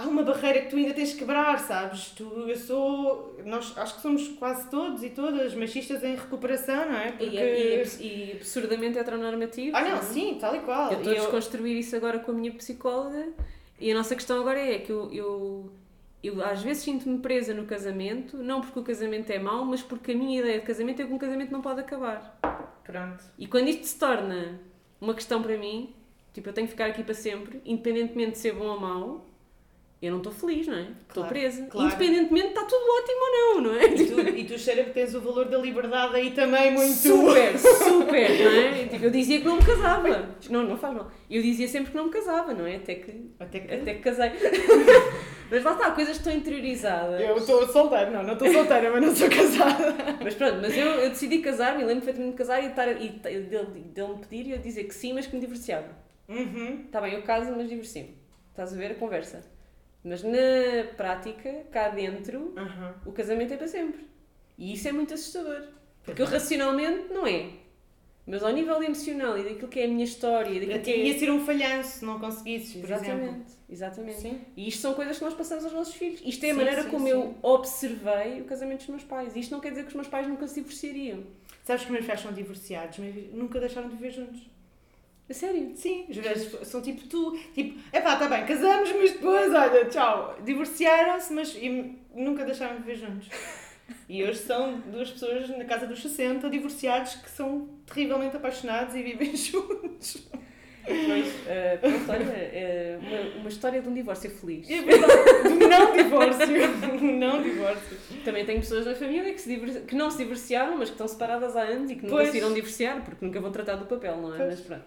[0.00, 2.10] há uma barreira que tu ainda tens que quebrar, sabes?
[2.10, 3.36] Tu, eu sou.
[3.44, 7.12] Nós acho que somos quase todos e todas machistas em recuperação, não é?
[7.12, 7.24] Porque...
[7.24, 9.76] E, e, e absurdamente heteronormativo.
[9.76, 10.92] Ah, não, não, sim, tal e qual.
[10.92, 13.28] Eu estou a desconstruir isso agora com a minha psicóloga
[13.78, 15.72] e a nossa questão agora é que eu, eu,
[16.22, 20.12] eu às vezes sinto-me presa no casamento, não porque o casamento é mau, mas porque
[20.12, 22.38] a minha ideia de casamento é que um casamento não pode acabar.
[22.84, 23.24] Pronto.
[23.38, 24.60] E quando isto se torna
[25.00, 25.94] uma questão para mim,
[26.34, 29.29] tipo, eu tenho que ficar aqui para sempre, independentemente de ser bom ou mau
[30.02, 30.80] eu não estou feliz, não é?
[30.80, 31.66] Estou claro, presa.
[31.66, 31.86] Claro.
[31.86, 33.84] Independentemente está tudo ótimo ou não, não é?
[33.84, 36.94] E tu, e tu cheira que tens o valor da liberdade aí também muito...
[36.94, 38.86] Super, super, não é?
[38.86, 40.30] Tipo, eu dizia que não me casava.
[40.48, 41.10] Não, não faz mal.
[41.28, 42.76] Eu dizia sempre que não me casava, não é?
[42.76, 44.30] Até que, até que, até que casei.
[45.50, 47.20] mas lá está, coisas que estão interiorizadas.
[47.20, 49.94] Eu estou solteira, não, não estou solteira, mas não sou casada.
[50.24, 53.66] Mas pronto, mas eu, eu decidi casar-me, lembro perfeitamente de casar e, estar, e dele,
[53.94, 55.88] dele me pedir e eu dizer que sim, mas que me divorciava.
[56.26, 56.84] Uhum.
[56.86, 58.16] Está bem, eu caso, mas divorcio-me.
[58.48, 59.59] Estás a ver a conversa?
[60.02, 62.92] Mas na prática, cá dentro, uhum.
[63.06, 64.06] o casamento é para sempre.
[64.56, 65.62] E isso é muito assustador.
[66.02, 67.50] Porque eu racionalmente não é.
[68.26, 70.60] Mas ao nível emocional e daquilo que é a minha história.
[70.60, 71.06] Daquilo que é...
[71.06, 73.44] ia ser um falhanço se não conseguisses, por exatamente, exemplo.
[73.68, 74.20] Exatamente.
[74.20, 74.40] Sim.
[74.56, 76.20] E isto são coisas que nós passamos aos nossos filhos.
[76.24, 79.34] Isto é a sim, maneira sim, como eu observei o casamento dos meus pais.
[79.34, 81.24] Isto não quer dizer que os meus pais nunca se divorciariam.
[81.64, 84.40] Sabes que os meus pais são divorciados, mas nunca deixaram de viver juntos.
[85.30, 85.70] A sério?
[85.76, 90.36] Sim, os gajos são tipo tu, tipo, epá, tá bem, casamos, mas depois, olha, tchau.
[90.44, 91.56] Divorciaram-se, mas
[92.12, 93.28] nunca deixaram de viver juntos.
[94.08, 99.02] E hoje são duas pessoas na casa dos 60, divorciados, que são terrivelmente apaixonados e
[99.04, 100.28] vivem juntos.
[100.84, 104.68] Pois, uh, pronto, olha, uh, uma, uma história de um divórcio feliz.
[104.68, 107.00] É de não divórcio.
[107.18, 107.96] não divórcio.
[108.24, 111.54] Também tenho pessoas na família que, se que não se divorciaram, mas que estão separadas
[111.54, 112.30] há anos e que nunca pois.
[112.30, 114.38] se irão divorciar, porque nunca vão tratar do papel, não é?
[114.38, 114.50] Pois.
[114.50, 114.84] Mas pronto.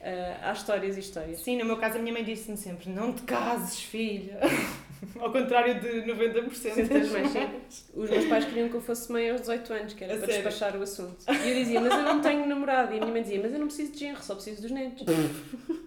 [0.00, 1.40] Uh, há histórias e histórias.
[1.40, 4.38] Sim, no meu caso a minha mãe disse-me sempre: não te cases, filha.
[5.18, 7.90] Ao contrário de 90% das mães.
[7.94, 10.26] Os meus pais queriam que eu fosse mãe aos 18 anos, que era a para
[10.26, 10.42] sério?
[10.42, 11.16] despachar o assunto.
[11.28, 12.92] E eu dizia: mas eu não tenho namorado.
[12.92, 15.04] E a minha mãe dizia: mas eu não preciso de genro, só preciso dos netos.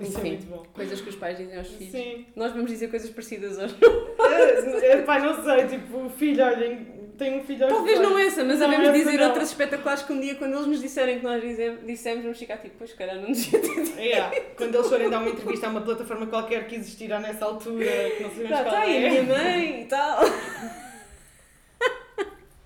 [0.00, 0.66] Isso Enfim, é.
[0.72, 1.92] Coisas que os pais dizem aos filhos.
[1.92, 2.26] Sim.
[2.34, 3.76] Nós vamos dizer coisas parecidas hoje.
[4.26, 8.44] É, é, pai, não sei, tipo, filho, olhem, tenho um filho aos Talvez não essa,
[8.44, 9.26] mas não devemos dizer não.
[9.28, 11.42] outras espetaculares que um dia, quando eles nos disserem que nós
[11.84, 14.40] dissemos, vamos ficar tipo, pois cara, não nos ia ter yeah.
[14.56, 18.22] Quando eles forem dar uma entrevista a uma plataforma qualquer que existirá nessa altura, que
[18.22, 19.06] não sabemos tá, qual tá aí é.
[19.06, 20.20] a minha mãe e tal.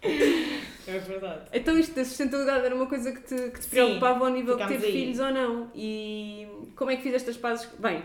[0.03, 1.43] É verdade.
[1.53, 4.67] Então isto da sustentabilidade era uma coisa que te, que te preocupava ao nível de
[4.67, 4.93] ter aí.
[4.93, 5.71] filhos ou não.
[5.75, 7.69] E como é que fizeste as pazes?
[7.79, 8.03] Bem,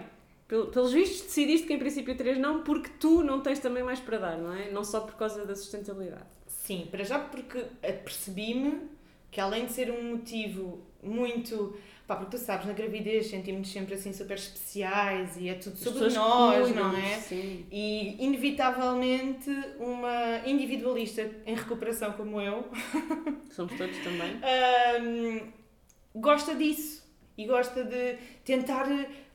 [0.47, 4.17] pelos vistos decidiste que em princípio três não, porque tu não tens também mais para
[4.17, 4.71] dar, não é?
[4.71, 6.25] Não só por causa da sustentabilidade.
[6.47, 7.65] Sim, para já porque
[8.03, 8.89] percebi-me
[9.31, 11.75] que além de ser um motivo muito
[12.07, 16.09] Pá, porque tu sabes, na gravidez sentimos-nos sempre assim super especiais e é tudo sobre
[16.13, 17.15] nós, cuidam, não é?
[17.15, 17.65] Sim.
[17.71, 22.69] E inevitavelmente uma individualista em recuperação como eu
[23.49, 24.39] Somos todos também.
[25.01, 25.51] hum,
[26.13, 27.03] gosta disso
[27.35, 28.85] e gosta de tentar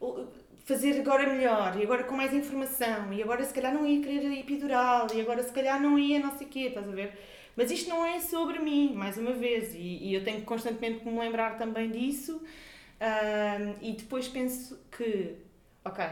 [0.00, 0.28] uh,
[0.64, 4.38] fazer agora melhor e agora com mais informação e agora se calhar não ia querer
[4.38, 7.12] epidural e agora se calhar não ia não sei o quê, estás a ver?
[7.56, 11.08] Mas isto não é sobre mim, mais uma vez, e, e eu tenho constantemente que
[11.08, 12.40] me lembrar também disso
[13.80, 15.34] e depois penso que,
[15.84, 16.04] ok,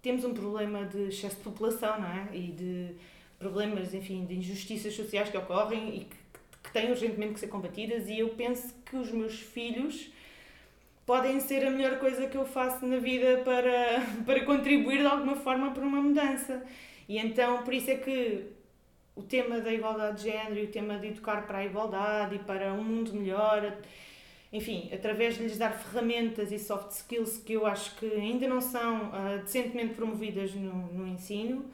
[0.00, 2.28] temos um problema de excesso de população, não é?
[2.32, 2.94] E de
[3.38, 6.16] problemas, enfim, de injustiças sociais que ocorrem e que,
[6.62, 10.10] que têm urgentemente que ser combatidas e eu penso que os meus filhos
[11.12, 15.36] podem ser a melhor coisa que eu faço na vida para, para contribuir de alguma
[15.36, 16.64] forma para uma mudança.
[17.06, 18.46] E então, por isso é que
[19.14, 22.38] o tema da igualdade de género e o tema de educar para a igualdade e
[22.38, 23.76] para um mundo melhor,
[24.50, 28.62] enfim, através de lhes dar ferramentas e soft skills que eu acho que ainda não
[28.62, 31.66] são ah, decentemente promovidas no, no ensino,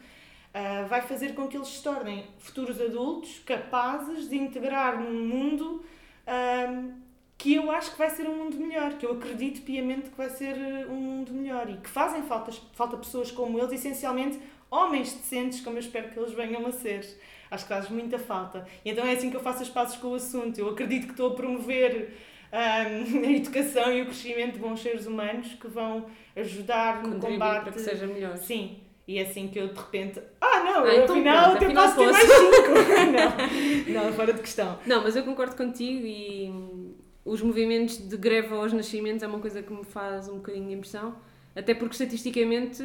[0.53, 5.85] ah, vai fazer com que eles se tornem futuros adultos capazes de integrar num mundo
[6.27, 7.07] ah,
[7.39, 10.29] que eu acho que vai ser um mundo melhor, que eu acredito piamente que vai
[10.29, 15.13] ser eh, um mundo melhor e que fazem falta, falta pessoas como eles, essencialmente homens
[15.13, 17.07] decentes, como eu espero que eles venham a ser.
[17.51, 18.67] Acho que faz muita falta.
[18.85, 20.59] E então é assim que eu faço as pazes com o assunto.
[20.59, 22.13] Eu acredito que estou a promover
[22.53, 27.33] ahm, a educação e o crescimento de bons seres humanos que vão ajudar no Contribuir
[27.35, 27.63] combate.
[27.63, 28.37] para que seja melhor.
[28.37, 28.79] Sim.
[29.07, 30.21] E é assim que eu de repente.
[30.41, 33.89] Ah, não, Ah, eu, então afinal pronto, afinal posso ter mais cinco.
[33.95, 34.79] não, não, fora de questão.
[34.85, 36.88] Não, mas eu concordo contigo e
[37.31, 40.75] os movimentos de greve aos nascimentos é uma coisa que me faz um bocadinho de
[40.75, 41.17] impressão,
[41.55, 42.83] até porque estatisticamente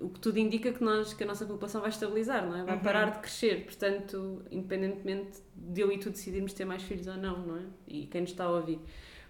[0.00, 2.64] o que tudo indica é que, nós, que a nossa população vai estabilizar, não é?
[2.64, 2.82] Vai Uhum.
[2.82, 7.38] parar de crescer, portanto, independentemente de eu e tu decidirmos ter mais filhos ou não,
[7.46, 7.62] não é?
[7.86, 8.80] E quem nos está a ouvir.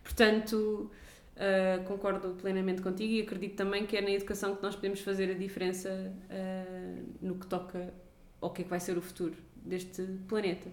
[0.03, 0.91] Portanto,
[1.37, 5.31] ah, concordo plenamente contigo e acredito também que é na educação que nós podemos fazer
[5.31, 7.93] a diferença ah, no que toca
[8.41, 10.69] ao que é que vai ser o futuro deste planeta.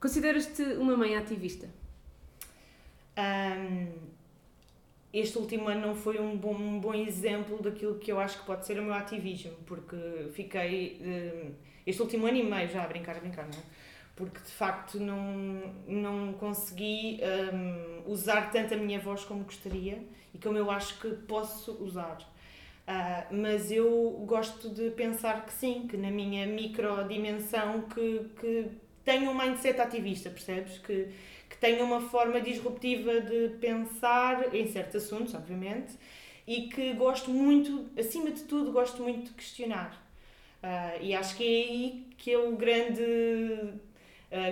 [0.00, 1.68] Consideras-te uma mãe ativista?
[3.18, 3.88] Ahm,
[5.12, 8.44] este último ano não foi um bom, um bom exemplo daquilo que eu acho que
[8.46, 9.96] pode ser o meu ativismo, porque
[10.34, 11.00] fiquei.
[11.00, 11.52] hum,
[11.86, 13.62] este último ano e meio já a brincar, a brincar, não é?
[14.14, 17.20] Porque de facto não, não consegui
[18.04, 20.02] usar tanto a minha voz como gostaria
[20.34, 22.18] e como eu acho que posso usar.
[22.86, 28.70] Ah, mas eu gosto de pensar que sim, que na minha microdimensão que, que
[29.04, 30.78] tenho um mindset ativista, percebes?
[30.78, 31.08] Que,
[31.48, 35.94] que tenho uma forma disruptiva de pensar em certos assuntos, obviamente,
[36.46, 40.02] e que gosto muito, acima de tudo, gosto muito de questionar.
[40.62, 43.02] Ah, e acho que é aí que é o grande.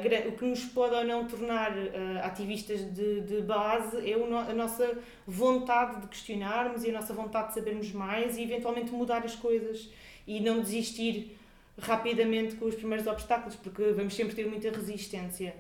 [0.03, 4.39] gra- o que nos pode ou não tornar ah, ativistas de, de base é no-
[4.39, 9.25] a nossa vontade de questionarmos e a nossa vontade de sabermos mais e eventualmente mudar
[9.25, 9.89] as coisas
[10.27, 11.37] e não desistir
[11.79, 15.55] rapidamente com os primeiros obstáculos, porque vamos sempre ter muita resistência.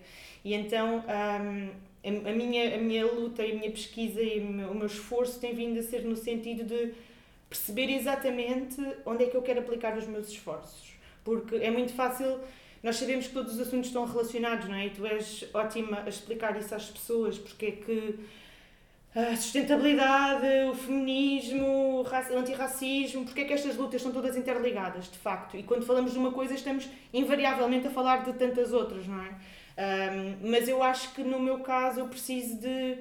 [0.46, 1.70] E então hum,
[2.04, 5.40] a, minha, a minha luta e a minha pesquisa e o meu, o meu esforço
[5.40, 6.94] tem vindo a ser no sentido de
[7.50, 10.92] perceber exatamente onde é que eu quero aplicar os meus esforços.
[11.24, 12.38] Porque é muito fácil,
[12.82, 14.86] nós sabemos que todos os assuntos estão relacionados, não é?
[14.86, 18.14] E tu és ótima a explicar isso às pessoas, porque é que
[19.14, 24.36] a sustentabilidade, o feminismo, o raci- o antirracismo, porque é que estas lutas estão todas
[24.36, 25.56] interligadas, de facto.
[25.56, 29.30] E quando falamos de uma coisa, estamos invariavelmente a falar de tantas outras, não é?
[29.76, 32.98] Ahm, mas eu acho que no meu caso eu preciso de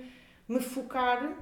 [0.48, 1.34] me focar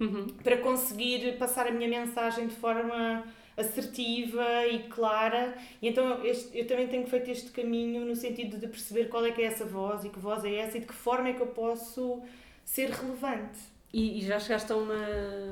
[0.00, 0.26] Uhum.
[0.42, 3.24] para conseguir passar a minha mensagem de forma
[3.56, 5.54] assertiva e clara.
[5.80, 9.24] E então eu, este- eu também tenho feito este caminho no sentido de perceber qual
[9.24, 11.32] é que é essa voz e que voz é essa e de que forma é
[11.34, 12.20] que eu posso
[12.64, 13.58] ser relevante.
[13.92, 14.94] E, e já chegaste a uma,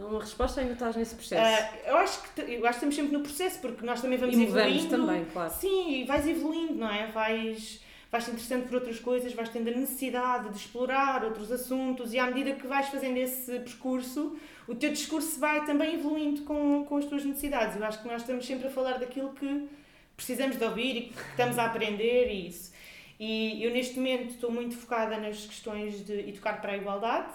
[0.09, 1.43] uma resposta ainda estás nesse processo?
[1.43, 4.35] Ah, eu, acho que, eu acho que estamos sempre no processo, porque nós também vamos
[4.37, 4.89] e evoluindo.
[4.89, 5.53] também, claro.
[5.53, 7.07] Sim, e vais evoluindo, não é?
[7.09, 12.13] Vais, vais te interessando por outras coisas, vais tendo a necessidade de explorar outros assuntos
[12.13, 16.85] e à medida que vais fazendo esse percurso, o teu discurso vai também evoluindo com,
[16.89, 17.77] com as tuas necessidades.
[17.77, 19.69] Eu acho que nós estamos sempre a falar daquilo que
[20.17, 22.73] precisamos de ouvir e que estamos a aprender e isso.
[23.19, 27.33] E eu neste momento estou muito focada nas questões de educar para a igualdade,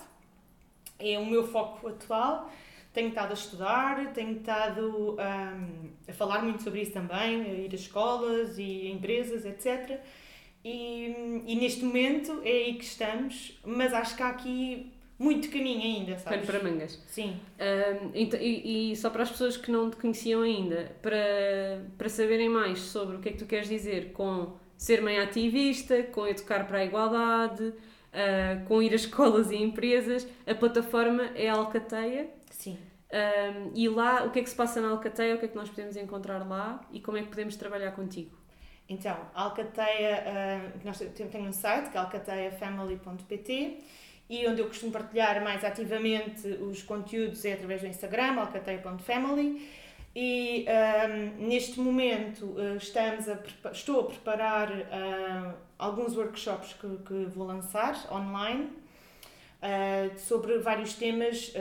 [0.99, 2.51] é o meu foco atual.
[2.91, 7.69] Tenho estado a estudar, tenho estado hum, a falar muito sobre isso também, a ir
[7.71, 9.99] a escolas e a empresas, etc.
[10.65, 15.80] E, e neste momento é aí que estamos, mas acho que há aqui muito caminho
[15.82, 16.45] ainda, Pano sabes?
[16.49, 17.04] para mangas.
[17.06, 17.39] Sim.
[17.60, 22.10] Ahm, então- e, e só para as pessoas que não te conheciam ainda, para, para
[22.10, 26.25] saberem mais sobre o que é que tu queres dizer com ser mãe ativista, com
[26.28, 30.28] educar para a igualdade, uh, com ir a escolas e empresas.
[30.47, 32.28] A plataforma é a Alcateia.
[32.49, 32.75] Sim.
[33.13, 35.36] Um, e lá, o que é que se passa na Alcateia?
[35.36, 36.82] O que é que nós podemos encontrar lá?
[36.91, 38.36] E como é que podemos trabalhar contigo?
[38.88, 43.80] Então, Alcateia, uh, nós temos um site que é alcateiafamily.pt
[44.30, 49.67] e onde eu costumo partilhar mais ativamente os conteúdos é através do Instagram, alcateia.family
[50.15, 53.38] e um, neste momento uh, estamos a,
[53.69, 58.69] estou a preparar uh, alguns workshops que, que, vou lançar online
[59.62, 61.52] uh, sobre vários temas,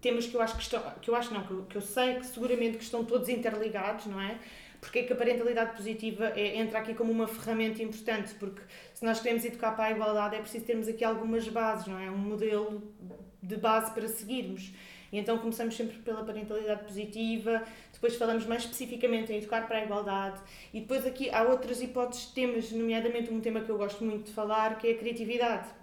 [0.00, 2.26] temas que eu acho que estão, que eu acho não, que que eu sei que
[2.26, 4.36] seguramente que estão todos interligados, não é?
[4.80, 8.62] Porque é que a parentalidade positiva é, entra aqui como uma ferramenta importante, porque
[8.94, 12.10] se nós queremos educar para a igualdade é preciso termos aqui algumas bases, não é?
[12.10, 12.82] Um modelo
[13.42, 14.72] de base para seguirmos.
[15.12, 19.84] E então começamos sempre pela parentalidade positiva, depois falamos mais especificamente em educar para a
[19.84, 20.40] igualdade
[20.72, 24.26] e depois aqui há outras hipóteses de temas, nomeadamente um tema que eu gosto muito
[24.26, 25.79] de falar, que é a criatividade.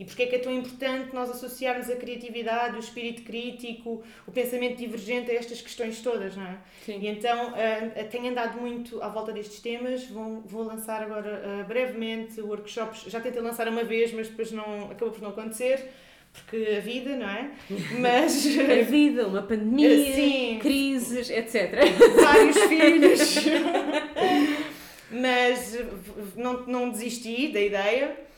[0.00, 4.32] E porque é que é tão importante nós associarmos a criatividade, o espírito crítico, o
[4.32, 6.56] pensamento divergente a estas questões todas, não é?
[6.86, 7.00] Sim.
[7.02, 11.68] E então uh, tenho andado muito à volta destes temas, vou, vou lançar agora uh,
[11.68, 15.90] brevemente workshops, já tentei lançar uma vez, mas depois não, acabou por não acontecer,
[16.32, 17.50] porque a vida, não é?
[18.00, 18.46] Mas.
[18.56, 20.58] a vida, uma pandemia, Sim.
[20.62, 21.74] crises, etc.
[22.22, 23.34] Vários filhos.
[25.10, 25.78] Mas
[26.36, 28.29] não, não desisti da ideia.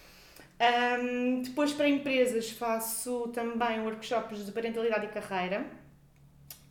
[0.62, 5.66] Um, depois, para empresas, faço também workshops de parentalidade e carreira,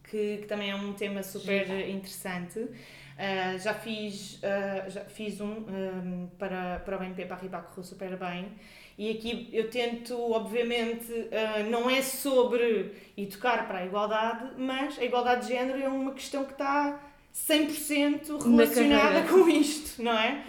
[0.10, 2.60] que, que também é um tema super interessante.
[2.60, 8.16] Uh, já, fiz, uh, já fiz um, um para, para o BNP Paribas, correu super
[8.16, 8.54] bem.
[8.98, 15.04] E aqui eu tento, obviamente, uh, não é sobre educar para a igualdade, mas a
[15.04, 16.98] igualdade de género é uma questão que está
[17.36, 20.44] 100% relacionada com isto, não é?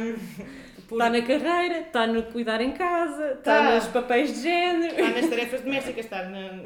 [0.00, 0.56] Um,
[0.88, 0.96] por...
[0.96, 4.94] Está na carreira, está no cuidar em casa, está, está nos papéis de género.
[4.94, 6.60] Está nas tarefas domésticas, está, na,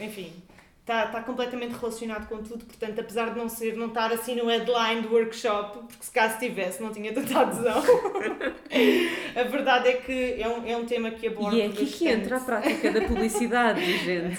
[0.00, 0.32] enfim,
[0.80, 4.46] está, está completamente relacionado com tudo, portanto, apesar de não ser, não estar assim no
[4.46, 7.82] headline do workshop, porque se caso tivesse não tinha tanta adesão,
[9.34, 11.98] a verdade é que é um, é um tema que aborda E é aqui bastante.
[11.98, 14.36] que entra a prática da publicidade, gente.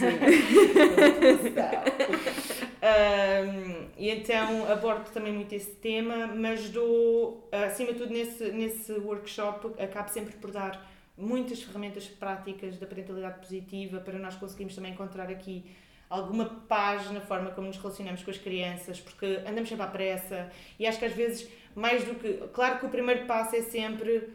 [2.77, 8.93] Um, e então abordo também muito esse tema, mas dou, acima de tudo, nesse, nesse
[8.93, 10.87] workshop, acabo sempre por dar
[11.17, 15.65] muitas ferramentas práticas da parentalidade positiva para nós conseguirmos também encontrar aqui
[16.09, 20.49] alguma paz na forma como nos relacionamos com as crianças, porque andamos sempre à pressa
[20.79, 22.33] e acho que às vezes, mais do que.
[22.53, 24.29] Claro que o primeiro passo é sempre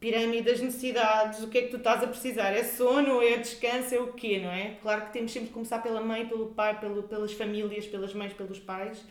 [0.00, 2.52] pirâmide das necessidades, o que é que tu estás a precisar?
[2.52, 4.76] É sono, é descanso, é o quê, não é?
[4.80, 8.32] Claro que temos sempre que começar pela mãe, pelo pai, pelo, pelas famílias, pelas mães,
[8.32, 9.04] pelos pais,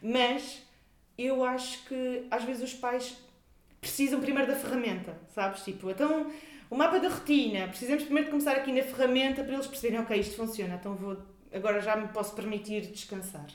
[0.00, 0.62] mas
[1.16, 3.16] eu acho que às vezes os pais
[3.80, 5.64] precisam primeiro da ferramenta, sabes?
[5.64, 6.30] Tipo, então
[6.70, 10.20] o mapa da rotina, precisamos primeiro de começar aqui na ferramenta para eles perceberem, ok,
[10.20, 11.16] isto funciona, então vou
[11.52, 13.46] agora já me posso permitir descansar.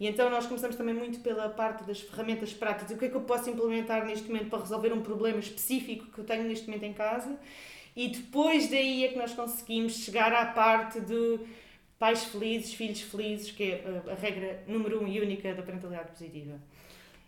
[0.00, 2.90] E então nós começamos também muito pela parte das ferramentas práticas.
[2.92, 6.18] O que é que eu posso implementar neste momento para resolver um problema específico que
[6.18, 7.36] eu tenho neste momento em casa?
[7.96, 11.40] E depois daí é que nós conseguimos chegar à parte de
[11.98, 16.60] pais felizes, filhos felizes, que é a, regra número um e única da parentalidade positiva.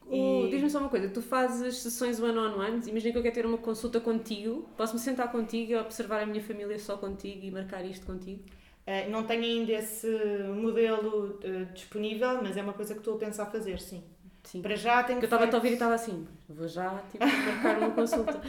[0.08, 0.48] E...
[0.48, 4.00] Diz-me só uma coisa, tu fazes sessões one-on-one, imagina que eu quero ter uma consulta
[4.00, 8.42] contigo, posso-me sentar contigo e observar a minha família só contigo e marcar isto contigo?
[8.86, 10.08] Uh, não tenho ainda esse
[10.54, 14.02] modelo uh, disponível, mas é uma coisa que estou a pensar fazer, sim.
[14.42, 14.62] Sim.
[14.62, 15.24] Para já tenho que.
[15.24, 15.54] Eu estava feito...
[15.54, 18.40] a ouvir e estava assim, vou já tipo, marcar uma consulta.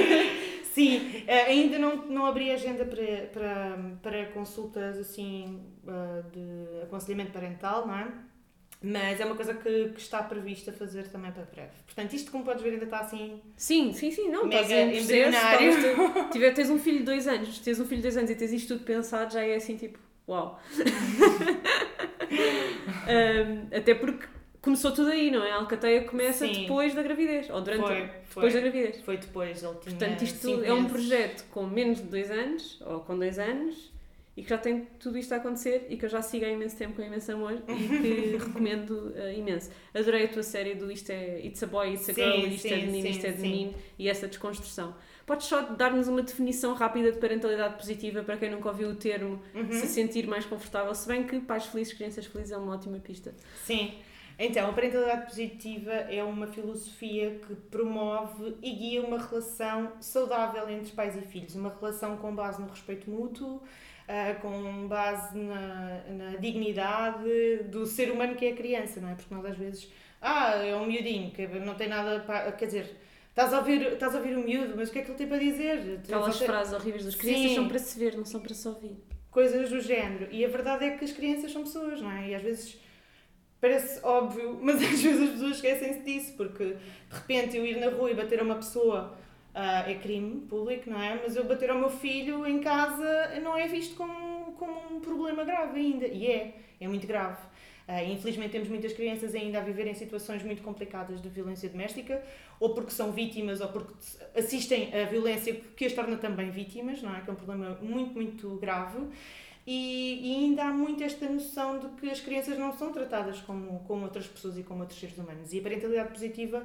[0.74, 5.62] sim, uh, ainda não, não abri agenda para, para, para consultas assim
[6.32, 8.12] de aconselhamento parental, não é?
[8.80, 11.72] Mas é uma coisa que, que, está prevista fazer também para breve.
[11.84, 13.42] Portanto, isto, como podes ver, ainda está assim.
[13.56, 14.46] Sim, sim, sim, não.
[14.46, 15.72] Mega estás embrionário.
[15.72, 18.36] Processo, tiver, tens um filho de dois anos, tens um filho de dois anos e
[18.36, 20.60] tens isto tudo pensado, já é assim tipo, uau.
[22.30, 24.28] um, até porque
[24.62, 25.50] começou tudo aí, não é?
[25.50, 26.62] A Alcateia começa sim.
[26.62, 28.52] depois da gravidez, ou durante foi, depois foi.
[28.52, 29.00] da gravidez.
[29.00, 33.00] Foi depois, ele tinha Portanto, isto é um projeto com menos de dois anos, ou
[33.00, 33.97] com dois anos
[34.38, 36.76] e que já tem tudo isto a acontecer e que eu já sigo há imenso
[36.76, 39.68] tempo com imenso amor e que recomendo uh, imenso.
[39.92, 42.66] Adorei a tua série do Isto é It's a Boy, It's a sim, Girl, Isto
[42.66, 44.94] é sim, é de menino, sim, Isto é de menino e essa desconstrução.
[45.26, 49.42] Podes só dar-nos uma definição rápida de parentalidade positiva para quem nunca ouviu o termo,
[49.52, 49.72] uhum.
[49.72, 53.34] se sentir mais confortável, se bem que pais felizes, crianças felizes é uma ótima pista.
[53.64, 53.92] Sim.
[54.38, 60.92] Então, a parentalidade positiva é uma filosofia que promove e guia uma relação saudável entre
[60.92, 63.60] pais e filhos, uma relação com base no respeito mútuo,
[64.08, 69.14] uh, com base na, na dignidade do ser humano que é a criança, não é?
[69.14, 69.88] Porque nós às vezes,
[70.20, 72.50] ah, é um miudinho, que não tem nada para.
[72.52, 72.96] Quer dizer,
[73.30, 75.26] estás a ouvir, estás a ouvir o miúdo, mas o que é que ele tem
[75.28, 76.00] para dizer?
[76.04, 77.54] Aquelas Você- frases horríveis das crianças Sim.
[77.54, 78.96] são para se ver, não são para se ouvir.
[79.30, 80.26] coisas do género.
[80.32, 82.30] E a verdade é que as crianças são pessoas, não é?
[82.30, 82.76] E às vezes
[83.60, 86.76] parece óbvio, mas às vezes as pessoas esquecem-se disso, porque de
[87.14, 89.16] repente eu ir na rua e bater a uma pessoa
[89.60, 91.20] ah, é crime público, não é?
[91.20, 95.42] Mas eu bater ao meu filho em casa não é visto como, como um problema
[95.42, 96.06] grave ainda.
[96.06, 97.42] E é, é muito grave.
[97.88, 102.22] Ah, infelizmente temos muitas crianças ainda a viver em situações muito complicadas de violência doméstica,
[102.60, 103.94] ou porque são vítimas, ou porque
[104.36, 107.20] assistem a violência que as torna também vítimas, não é?
[107.20, 109.08] Que é um problema muito, muito grave.
[109.66, 113.80] E, e ainda há muito esta noção de que as crianças não são tratadas como,
[113.88, 115.52] como outras pessoas e como outros seres humanos.
[115.52, 116.64] E a parentalidade positiva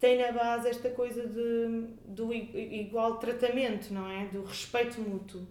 [0.00, 4.26] tem na base esta coisa de, do igual tratamento, não é?
[4.26, 5.46] Do respeito mútuo.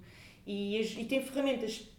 [0.46, 1.90] E, e tem ferramentas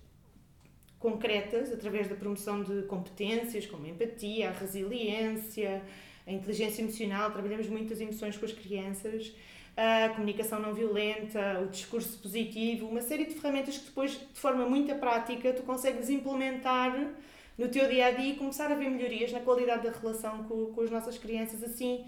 [0.99, 5.83] concretas através da promoção de competências como a empatia, a resiliência,
[6.27, 7.31] a inteligência emocional.
[7.31, 9.33] Trabalhamos muito as emoções com as crianças,
[9.77, 14.67] a comunicação não violenta, o discurso positivo, uma série de ferramentas que depois, de forma
[14.67, 17.15] muito prática, tu consegues implementar
[17.59, 20.73] no teu dia a dia e começar a ver melhorias na qualidade da relação com,
[20.73, 22.07] com as nossas crianças assim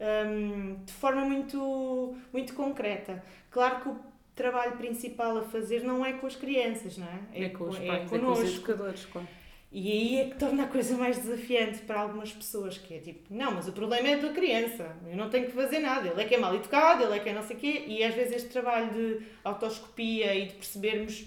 [0.00, 3.22] hum, de forma muito, muito concreta.
[3.50, 3.96] Claro que o
[4.34, 7.44] trabalho principal a fazer não é com as crianças, não é?
[7.44, 9.28] É, com os é pais, é, com os educadores, claro.
[9.72, 13.34] E aí é que torna a coisa mais desafiante para algumas pessoas, que é tipo,
[13.34, 16.24] não, mas o problema é da criança, eu não tenho que fazer nada, ele é
[16.24, 18.36] que é mal educado, ele é que é não sei o quê, e às vezes
[18.36, 21.26] este trabalho de autoscopia e de percebermos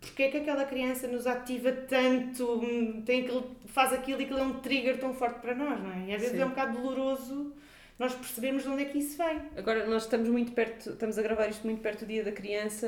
[0.00, 4.38] porque é que aquela criança nos ativa tanto, hum, tem aquele, faz aquilo e aquilo
[4.38, 6.10] é um trigger tão forte para nós, não é?
[6.10, 6.42] E às vezes Sim.
[6.42, 7.52] é um bocado doloroso
[7.98, 9.40] nós percebermos de onde é que isso vem.
[9.56, 12.86] Agora, nós estamos muito perto, estamos a gravar isto muito perto do Dia da Criança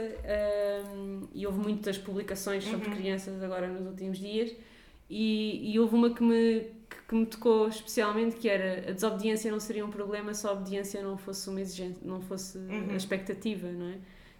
[0.95, 2.95] hum, e houve muitas publicações sobre Uhum.
[2.97, 4.55] crianças agora nos últimos dias
[5.09, 9.51] e, e houve uma que me, que, que me tocou especialmente que era a desobediência
[9.51, 12.89] não seria um problema se a obediência não fosse uma exigência, não fosse Uhum.
[12.91, 13.95] a expectativa, não é?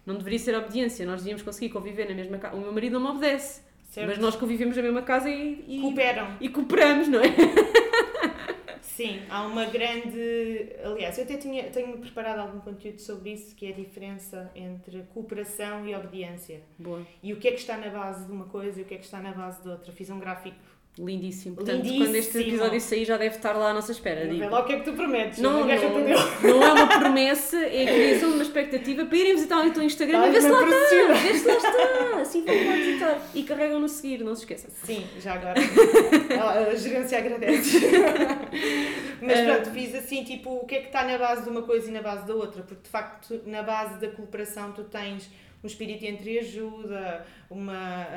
[0.05, 2.55] Não deveria ser obediência, nós devíamos conseguir conviver na mesma casa.
[2.55, 4.07] O meu marido não me obedece, Certo?
[4.07, 6.37] mas nós convivemos na mesma casa e, e, Cooperam.
[6.39, 7.25] e cooperamos, não é?
[8.99, 10.75] Sim, há uma grande.
[10.83, 15.03] Aliás, eu até tinha, tenho preparado algum conteúdo sobre isso, que é a diferença entre
[15.13, 16.61] cooperação e obediência.
[16.77, 17.07] Boa.
[17.23, 18.97] E o que é que está na base de uma coisa e o que é
[18.97, 19.93] que está na base de outra.
[19.93, 20.57] Fiz um gráfico.
[21.01, 21.55] Lindíssimo.
[21.55, 22.05] Portanto, Lindíssimo.
[22.05, 24.27] quando este episódio sair já deve estar lá à nossa espera.
[24.27, 25.39] Vê lá o que é que tu prometes.
[25.39, 29.65] Não, não, não é uma promessa, é a criação de uma expectativa para irem visitar
[29.65, 32.55] o teu Instagram e ver se Ai, lá está, ver se lá está, assim vão
[32.55, 33.21] lá visitar.
[33.33, 34.69] E carregam no seguir, não se esqueçam.
[34.83, 35.59] Sim, já agora.
[36.39, 37.79] a, a gerência agradece.
[39.21, 41.61] Mas Eh, pronto, fiz assim, tipo, o que é que está na base de uma
[41.61, 45.29] coisa e na base da outra, porque de facto, na base da cooperação, tu tens
[45.63, 48.07] um espírito de entreajuda, uma,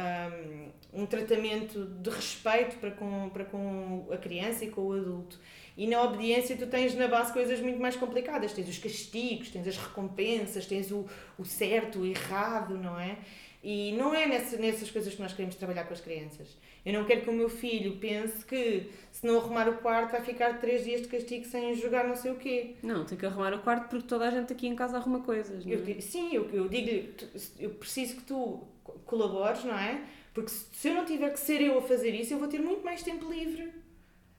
[0.92, 5.38] um, um tratamento de respeito para com, para com a criança e com o adulto.
[5.76, 8.52] E na obediência tu tens na base coisas muito mais complicadas.
[8.52, 11.06] Tens os castigos, tens as recompensas, tens o,
[11.38, 13.18] o certo, o errado, não é?
[13.64, 16.58] E não é nessa, nessas coisas que nós queremos trabalhar com as crianças.
[16.84, 18.90] Eu não quero que o meu filho pense que
[19.22, 22.32] se não arrumar o quarto vai ficar três dias de castigo sem jogar não sei
[22.32, 22.74] o quê.
[22.82, 25.64] Não, tem que arrumar o quarto porque toda a gente aqui em casa arruma coisas.
[25.64, 25.76] Não é?
[25.76, 27.14] Eu digo- sim, eu, eu digo-lhe,
[27.60, 30.00] eu preciso que tu co- colabores, não é?
[30.34, 32.58] Porque se, se eu não tiver que ser eu a fazer isso, eu vou ter
[32.60, 33.72] muito mais tempo livre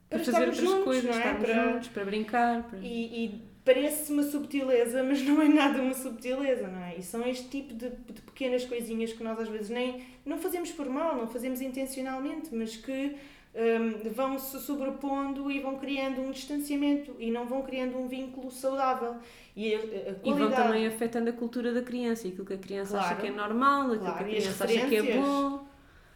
[0.10, 1.34] para, para fazer outras juntos, coisas, não é?
[1.34, 2.64] Para- juntos, para brincar.
[2.64, 2.80] Para...
[2.80, 6.98] E, e parece uma subtileza, mas não é nada uma subtileza, não é?
[6.98, 10.72] E são este tipo de, de pequenas coisinhas que nós às vezes nem não fazemos
[10.74, 13.16] por mal, não fazemos intencionalmente, mas que
[13.56, 18.52] hum, vão se sobrepondo e vão criando um distanciamento e não vão criando um vínculo
[18.52, 19.16] saudável.
[19.56, 19.82] E a, a
[20.24, 23.22] E vão também afetando a cultura da criança, aquilo que a criança acha Claro.
[23.22, 25.68] que é normal, aquilo Claro, que a criança acha que é bom.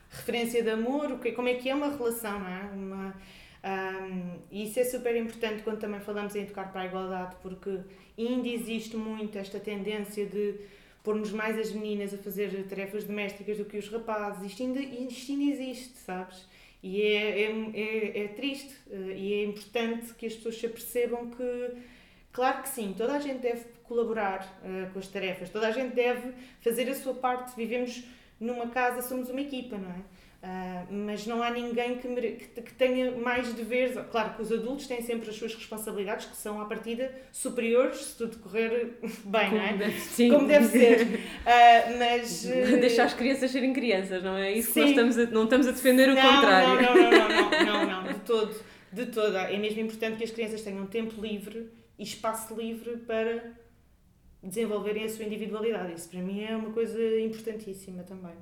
[0.09, 2.61] referência de amor, o que, como é que é uma relação, não é?
[2.73, 3.15] Uma,
[4.51, 7.79] e isso é super importante quando também falamos em educar para a igualdade, porque
[8.17, 10.55] ainda existe muito esta tendência de
[11.03, 14.43] pormos mais as meninas a fazer tarefas domésticas do que os rapazes.
[14.51, 16.45] Isto ainda, isto ainda existe, sabes?
[16.81, 21.31] E é, é, é, é triste eh, e é importante que as pessoas se apercebam
[21.31, 21.71] que,
[22.31, 25.95] claro que sim, toda a gente deve colaborar eh, com as tarefas, toda a gente
[25.95, 27.55] deve fazer a sua parte.
[27.55, 28.03] Vivemos
[28.39, 30.01] numa casa, somos uma equipa, não é?
[30.43, 33.95] Ah, mas não há ninguém que, mere- que, tenha mais deveres.
[34.11, 38.17] Claro que os adultos têm sempre as suas responsabilidades, que são à partida superiores, se
[38.17, 39.67] tudo correr bem, não é?
[39.69, 40.29] Como deve, sim.
[40.29, 41.07] Como deve ser.
[41.45, 42.45] Ah, mas.
[42.45, 44.51] eh, Deixar as crianças serem crianças, não é?
[44.53, 44.95] Isso que nós Sim.
[44.95, 46.81] estamos a, não estamos a defender o não, contrário.
[46.81, 48.55] Não, não, não, não, não, não, de todo.
[48.91, 49.35] De todo.
[49.35, 53.53] É mesmo importante que as crianças tenham tempo livre e espaço livre para
[54.43, 55.93] desenvolverem a sua individualidade.
[55.93, 58.35] Isso para mim é uma coisa importantíssima também.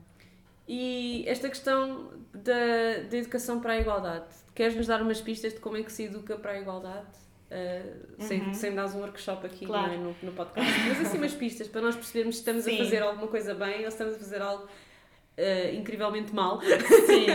[0.68, 5.60] E esta questão da, da educação para a igualdade, queres nos dar umas pistas de
[5.60, 7.06] como é que se educa para a igualdade?
[7.46, 8.54] Uh, sem, Uhum.
[8.54, 9.88] sem dar um workshop aqui Claro.
[9.88, 10.72] não é, no, no podcast.
[10.88, 12.76] Mas assim umas pistas para nós percebermos se estamos Sim.
[12.76, 16.60] a fazer alguma coisa bem ou se estamos a fazer algo uh, incrivelmente mal.
[16.62, 17.28] Sim.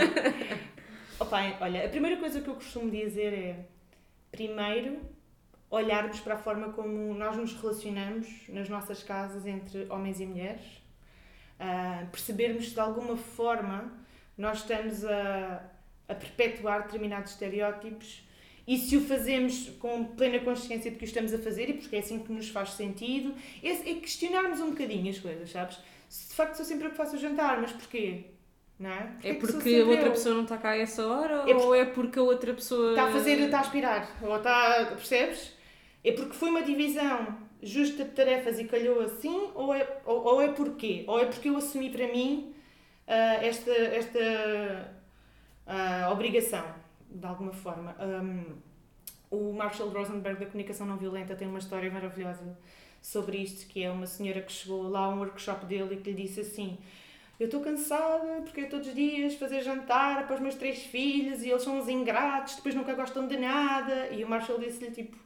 [1.19, 3.65] Opa, olha, a primeira coisa que eu costumo dizer é,
[4.31, 4.99] primeiro,
[5.69, 10.80] olharmos para a forma como nós nos relacionamos nas nossas casas entre homens e mulheres,
[11.61, 13.91] ah, percebermos se de alguma forma
[14.35, 15.63] nós estamos a,
[16.07, 18.23] a perpetuar determinados estereótipos
[18.67, 21.95] e se o fazemos com plena consciência de que o estamos a fazer e porque
[21.95, 25.77] é assim que nos faz sentido, é, é questionarmos um bocadinho as coisas, sabes?
[26.09, 28.25] Se de facto sou sempre eu que faço o jantar, mas porquê?
[28.79, 29.11] Não é?
[29.23, 30.11] É porque a outra eu?
[30.11, 32.89] pessoa não está cá a essa hora É ou é porque a outra pessoa.
[32.89, 35.53] Está a fazer, está a aspirar, ou está, percebes?
[36.03, 40.41] É porque foi uma divisão justa de tarefas e calhou assim, ou é, ou, ou
[40.41, 41.03] é porquê?
[41.07, 42.53] Ou é porque eu assumi para mim
[43.07, 44.95] ah, esta, esta
[45.67, 46.65] ah, obrigação,
[47.09, 47.95] de alguma forma.
[47.99, 48.55] Um,
[49.29, 52.57] o Marshall Rosenberg da comunicação não violenta tem uma história maravilhosa
[53.01, 56.11] sobre isto, que é uma senhora que chegou lá a um workshop dele e que
[56.11, 56.77] lhe disse assim
[57.41, 61.41] eu estou cansada porque é todos os dias fazer jantar para os meus três filhos
[61.41, 64.09] e eles são uns ingratos, depois nunca gostam de nada.
[64.09, 65.17] E o Marshall disse-lhe tipo,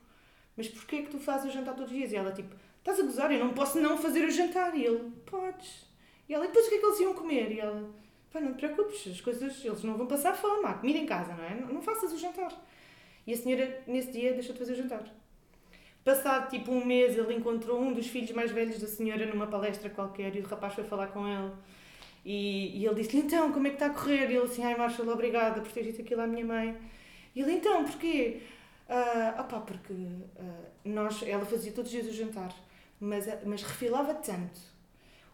[0.56, 2.12] mas porquê é que tu fazes o jantar todos os dias?
[2.12, 4.76] E ela tipo, estás a gozar, eu não posso não fazer o jantar.
[4.76, 5.86] E ele, podes.
[6.28, 7.52] E ela, e depois o que é que eles iam comer?
[7.52, 7.90] E ela,
[8.32, 11.34] pá, não te preocupes, as coisas, eles não vão passar fome, há comida em casa,
[11.34, 11.56] não é?
[11.56, 12.52] Não, não faças o jantar.
[13.28, 15.04] E a senhora, nesse dia, deixou de fazer o jantar.
[16.04, 19.90] Passado tipo um mês, ele encontrou um dos filhos mais velhos da senhora numa palestra
[19.90, 21.52] qualquer e o rapaz foi falar com ele.
[22.24, 24.30] E, e ele disse-lhe, então, como é que está a correr?
[24.30, 26.78] E ele assim, ai Marshall, obrigada por ter dito aquilo à minha mãe.
[27.36, 28.42] E ele, então, porquê?
[28.88, 29.94] Ah, opá, porque
[30.40, 32.54] ah, nós, ela fazia todos os dias o jantar,
[33.00, 34.60] mas, mas refilava tanto.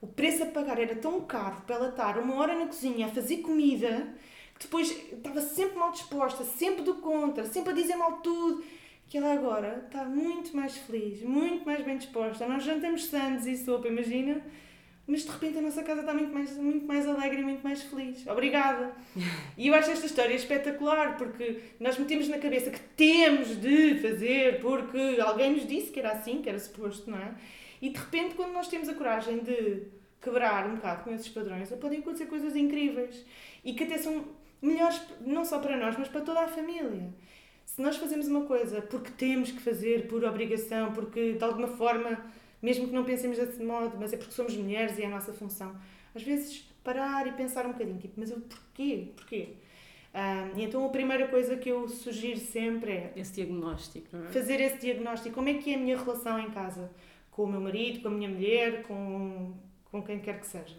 [0.02, 3.10] O preço a pagar era tão caro para ela estar uma hora na cozinha a
[3.10, 4.14] fazer comida,
[4.58, 8.64] que depois estava sempre mal disposta, sempre do contra, sempre a dizer mal tudo,
[9.08, 12.48] que ela agora está muito mais feliz, muito mais bem disposta.
[12.48, 14.42] Nós jantamos santos e sopa, imagina?
[15.12, 17.84] Mas de repente a nossa casa está muito mais, muito mais alegre e muito mais
[17.84, 18.26] feliz.
[18.26, 18.94] Obrigada!
[19.58, 24.62] E eu acho esta história espetacular porque nós metemos na cabeça que temos de fazer
[24.62, 27.36] porque alguém nos disse que era assim, que era suposto, não é?
[27.82, 29.84] E de repente, quando nós temos a coragem de
[30.22, 33.26] quebrar um bocado com esses padrões, podem acontecer coisas incríveis
[33.66, 34.24] e que até são
[34.62, 37.10] melhores não só para nós, mas para toda a família.
[37.66, 42.18] Se nós fazemos uma coisa porque temos que fazer, por obrigação, porque de alguma forma
[42.62, 45.34] mesmo que não pensemos desse modo, mas é porque somos mulheres e é a nossa
[45.34, 45.76] função.
[46.14, 49.08] Às vezes, parar e pensar um bocadinho, tipo, mas eu porquê?
[49.16, 49.50] Porquê?
[50.58, 54.30] E então a primeira coisa que eu sugiro sempre é Esse diagnóstico, não é?
[54.30, 55.34] fazer esse diagnóstico.
[55.36, 56.92] Como é que é a minha relação em casa?
[57.32, 59.54] Com o meu marido, com a minha mulher, com,
[59.86, 60.76] com quem quer que seja.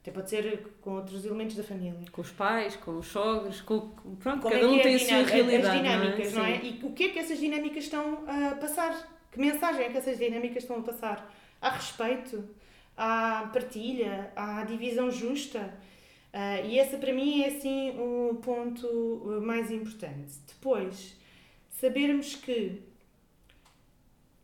[0.00, 1.94] Até pode ser com outros elementos da família.
[2.10, 3.80] Com os pais, com os sogros, com.
[4.18, 5.66] Pronto, Como cada é um é tem a sua realidade.
[5.66, 6.56] as dinâmicas, não não é?
[6.56, 6.60] é?
[6.60, 6.78] Sim.
[6.82, 9.13] E o que é que essas dinâmicas estão a passar?
[9.34, 11.34] Que mensagem é que essas dinâmicas estão a passar?
[11.60, 12.48] Há respeito,
[12.96, 15.74] há partilha, há divisão justa.
[16.32, 20.34] Ah, e essa para mim é assim o ponto uh, mais importante.
[20.46, 21.16] Depois,
[21.68, 22.80] sabermos que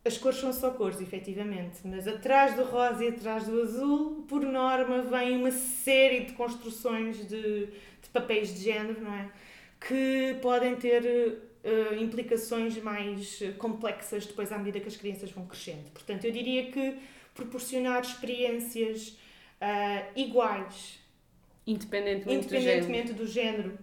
[0.03, 4.41] as cores são só cores, efetivamente, mas atrás do rosa e atrás do azul, por
[4.41, 9.29] norma, vem uma série de construções de, de papéis de género, não é?
[9.79, 15.45] Que podem ter eh, implicações mais eh, complexas depois à medida que as crianças vão
[15.45, 15.91] crescendo.
[15.93, 16.97] Portanto, eu diria que
[17.35, 19.15] proporcionar experiências
[19.59, 20.99] ah, iguais
[21.67, 22.77] Independentemente, do género.
[22.77, 23.79] independentemente do género,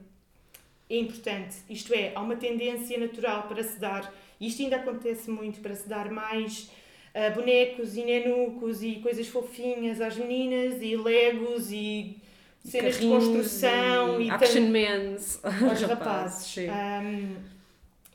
[0.91, 1.57] é importante.
[1.71, 5.75] Isto é, há uma tendência natural para se dar, e isto ainda acontece muito, para
[5.77, 6.71] se dar mais
[7.15, 12.17] ah, bonecos e nenucos e coisas fofinhas às meninas e legos e
[12.65, 16.47] cenas de Carrinhos construção e e, action mans aos rapazes.
[16.49, 16.69] sim.
[16.69, 17.58] Um,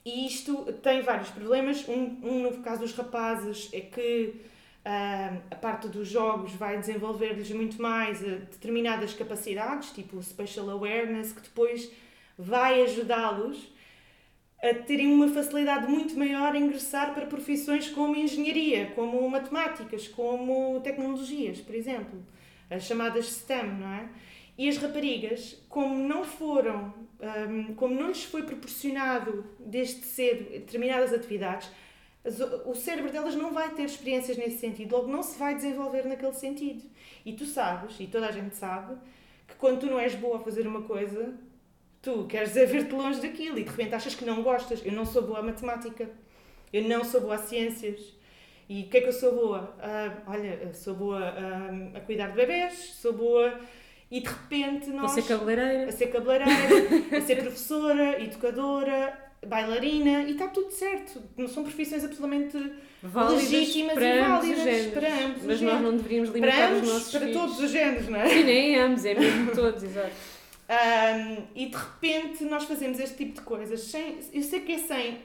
[0.04, 1.88] e isto tem vários problemas.
[1.88, 4.34] Um, um, no caso dos rapazes, é que
[4.84, 11.32] um, a parte dos jogos vai desenvolver-lhes muito mais eh, determinadas capacidades, tipo Special Awareness,
[11.32, 11.90] que depois
[12.38, 13.72] vai ajudá-los
[14.62, 20.80] a terem uma facilidade muito maior em ingressar para profissões como engenharia, como matemáticas, como
[20.80, 22.24] tecnologias, por exemplo,
[22.70, 24.08] as chamadas STEM, não é?
[24.56, 26.94] E as raparigas, como não foram,
[27.48, 31.68] hum, como não lhes foi proporcionado desde cedo determinadas atividades,
[32.64, 36.32] o cérebro delas não vai ter experiências nesse sentido, logo não se vai desenvolver naquele
[36.32, 36.82] sentido.
[37.24, 38.96] E tu sabes, e toda a gente sabe,
[39.46, 41.34] que quando tu não és boa a fazer uma coisa,
[42.00, 44.84] tu queres ver-te longe daquilo e de repente achas que não gostas.
[44.84, 46.08] Eu não sou boa a matemática,
[46.72, 48.14] eu não sou boa a ciências.
[48.68, 49.76] E o que é que eu sou boa?
[49.78, 53.60] Ah, olha, sou boa ah, a cuidar de bebés, sou boa.
[54.16, 55.88] E de repente nós Você cabeleireira.
[55.88, 61.20] a ser cabeleireira, a ser professora, educadora, bailarina e está tudo certo.
[61.36, 62.56] Não são profissões absolutamente
[63.02, 66.82] Válidas legítimas para e válidas para ambos os Mas nós não deveríamos Para limitar ambos,
[66.88, 67.36] os nossos para filhos.
[67.36, 68.28] todos os géneros, não é?
[68.28, 70.12] Sim, nem ambos, é mesmo todos, exato.
[70.68, 74.18] Ahm, e de repente nós fazemos este tipo de coisas sem.
[74.32, 75.18] Eu sei que é sem,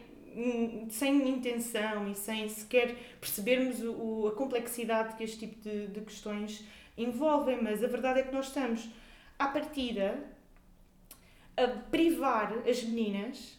[0.89, 6.01] sem intenção e sem sequer percebermos o, o- a complexidade que este tipo de, de
[6.01, 6.65] questões
[7.03, 8.89] envolvem, mas a verdade é que nós estamos,
[9.37, 10.17] à partida,
[11.57, 13.57] a privar as meninas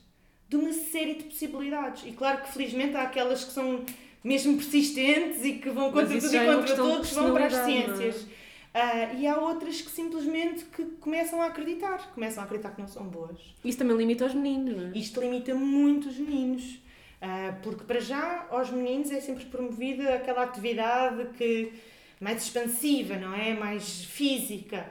[0.48, 2.04] de uma série de possibilidades.
[2.06, 3.84] E claro que felizmente há aquelas que são
[4.22, 7.64] mesmo persistentes e que vão contra tudo e é contra todos, vão para as é?
[7.64, 8.26] ciências.
[8.72, 12.88] Ah, e há outras que simplesmente que começam a acreditar, começam a acreditar que não
[12.88, 13.38] são boas.
[13.64, 14.98] Isso também limita os meninos, não é?
[14.98, 16.80] Isto limita muito os meninos,
[17.20, 21.72] ah, porque para já aos meninos é sempre promovida aquela atividade que
[22.20, 23.54] mais expansiva, não é?
[23.54, 24.90] Mais física.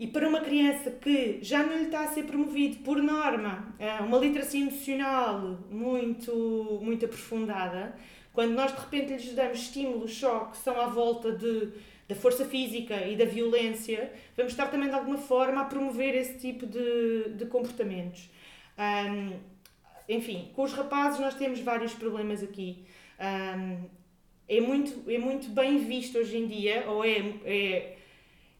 [0.00, 4.04] E para uma criança que já não lhe está a ser promovido por norma ah,
[4.04, 7.96] uma literacia emocional muito, muito aprofundada,
[8.32, 11.72] quando nós de repente lhes damos estímulos só que são à volta de,
[12.06, 16.38] da força física e da violência, vamos estar também de alguma forma a promover esse
[16.38, 18.30] tipo de, de comportamentos.
[18.78, 19.32] Ahm,
[20.08, 22.84] enfim, com os rapazes nós temos vários problemas aqui.
[23.18, 23.88] Ahm,
[24.48, 27.96] é, muito, é muito bem visto hoje em dia, ou é, é,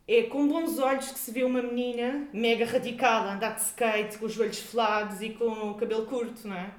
[0.07, 4.19] é com bons olhos que se vê uma menina mega radical a andar de skate,
[4.19, 6.71] com os joelhos felados e com o cabelo curto, não é?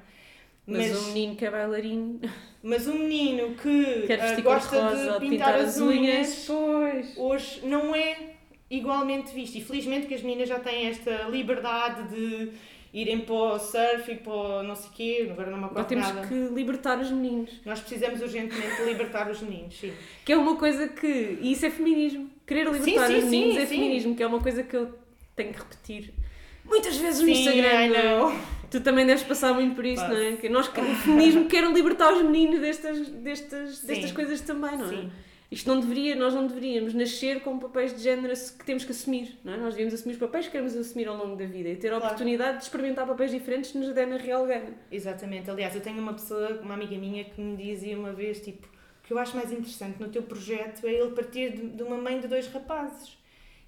[0.65, 2.19] Mas, um menino que é bailarino
[2.61, 7.17] mas um menino que quer vestir gosta ou de pintar as unhas, pois.
[7.17, 8.33] hoje não é
[8.69, 9.57] igualmente visto.
[9.57, 12.51] E felizmente que as meninas já têm esta liberdade de
[12.93, 15.87] irem para o surf e para o não sei o quê, agora não me acordo
[15.87, 16.27] temos nada.
[16.27, 17.51] que libertar os meninos.
[17.65, 19.93] Nós precisamos urgentemente de libertar os meninos, sim.
[20.25, 21.37] Que é uma coisa que.
[21.41, 22.29] E isso é feminismo.
[22.45, 23.75] Querer libertar sim, os meninos sim, é sim.
[23.75, 24.97] feminismo, que é uma coisa que eu
[25.35, 26.13] tenho que repetir
[26.69, 27.87] muitas vezes no Sim, Instagram.
[27.87, 28.39] Não é?
[28.69, 30.13] Tu também deves passar muito por isso, Passo.
[30.13, 30.35] não é?
[30.35, 33.87] Que nós, o feminismo quer libertar os meninos destas, destas, Sim.
[33.87, 34.89] destas coisas também, não é?
[34.89, 35.11] Sim.
[35.51, 39.39] Isto não deveria, nós não deveríamos nascer com papéis de género que temos que assumir,
[39.43, 39.57] não é?
[39.57, 41.91] Nós devíamos assumir os papéis que queremos assumir ao longo da vida e ter a
[41.97, 42.05] Claro.
[42.05, 44.75] oportunidade de experimentar papéis diferentes nos der na real gana.
[44.91, 45.49] Exatamente.
[45.49, 49.07] Aliás, eu tenho uma pessoa, uma amiga minha, que me dizia uma vez, tipo, o
[49.07, 52.19] que eu acho mais interessante no teu projeto é ele partir de, de uma mãe
[52.19, 53.17] de dois rapazes.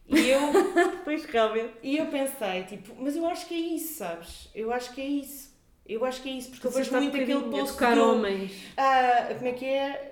[0.08, 0.40] E eu,
[1.04, 1.72] Pois, realmente.
[1.82, 4.50] e eu pensei, tipo, mas eu acho que é isso, sabes?
[4.54, 5.50] Eu acho que é isso.
[5.84, 8.52] Eu acho que é isso, porque eu Você vejo está muito aquele post do, homens.
[8.78, 10.11] Ah, como é que é?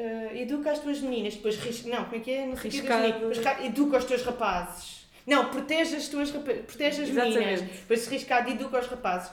[0.00, 1.84] Ah, educa as tuas meninas, depois ris...
[1.84, 2.46] Não, como é que é?
[2.46, 2.70] Não sei.
[2.70, 5.08] Depois educa os teus rapazes.
[5.26, 7.60] Não, protege as tuas protege as meninas.
[7.62, 9.30] Depois riscado educa os rapazes.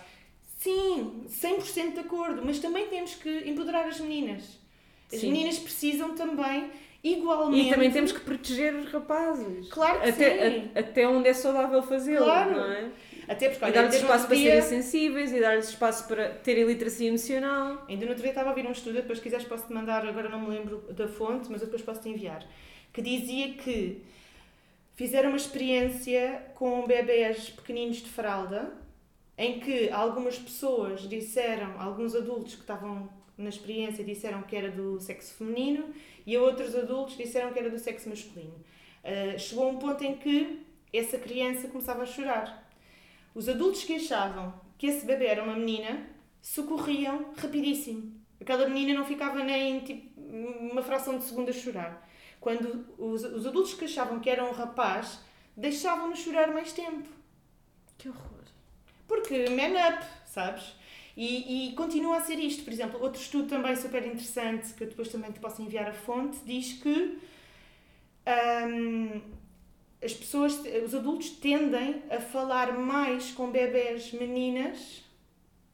[0.57, 4.43] Sim, 100% de acordo, mas também temos que empoderar as meninas.
[5.13, 5.31] As Sim.
[5.31, 6.71] meninas precisam também,
[7.03, 7.67] igualmente.
[7.67, 9.67] E também temos que proteger os rapazes.
[9.69, 10.71] Claro que até, sim.
[10.73, 12.51] a- até onde é saudável fazê-lo, Claro.
[12.55, 12.89] não é?
[13.27, 16.07] Até porque, E olha, dar-lhes ainda no espaço para dia- serem sensíveis e dar-lhes espaço
[16.07, 17.85] para terem literacia emocional.
[17.89, 20.29] Ainda no outro dia estava a ouvir um estudo, depois se quiseres posso-te mandar, agora
[20.29, 22.45] não me lembro da fonte, mas eu depois posso-te enviar,
[22.93, 24.03] que dizia que
[24.95, 28.71] fizeram uma experiência com bebés pequeninos de fralda,
[29.37, 34.97] em que algumas pessoas disseram, alguns adultos que estavam na experiência disseram que era do
[35.01, 35.89] sexo feminino
[36.25, 38.53] e outros adultos disseram que era do sexo masculino.
[39.03, 42.64] Ah, chegou a um ponto em que essa criança começava a chorar.
[43.35, 46.07] Os adultos que achavam que esse bebê era uma menina
[46.41, 48.13] socorriam rapidíssimo.
[48.39, 52.09] Aquela menina não ficava nem tipo, uma fração de segundo a chorar.
[52.39, 55.19] Quando os, os adultos que achavam que era um rapaz
[55.55, 57.09] deixavam-no chorar mais tempo.
[57.97, 58.43] Que horror.
[59.07, 60.73] Porque man up, sabes?
[61.17, 62.63] E, e continua a ser isto.
[62.63, 65.93] Por exemplo, outro estudo também super interessante, que eu depois também te posso enviar a
[65.93, 67.19] fonte, diz que
[68.27, 69.21] hum,
[70.05, 75.03] as pessoas, os adultos tendem a falar mais com bebés meninas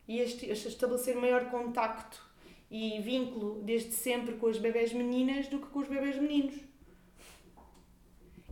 [0.08, 2.24] e a estabelecer maior contacto
[2.70, 6.56] e vínculo desde sempre com as bebés meninas do que com os bebés meninos.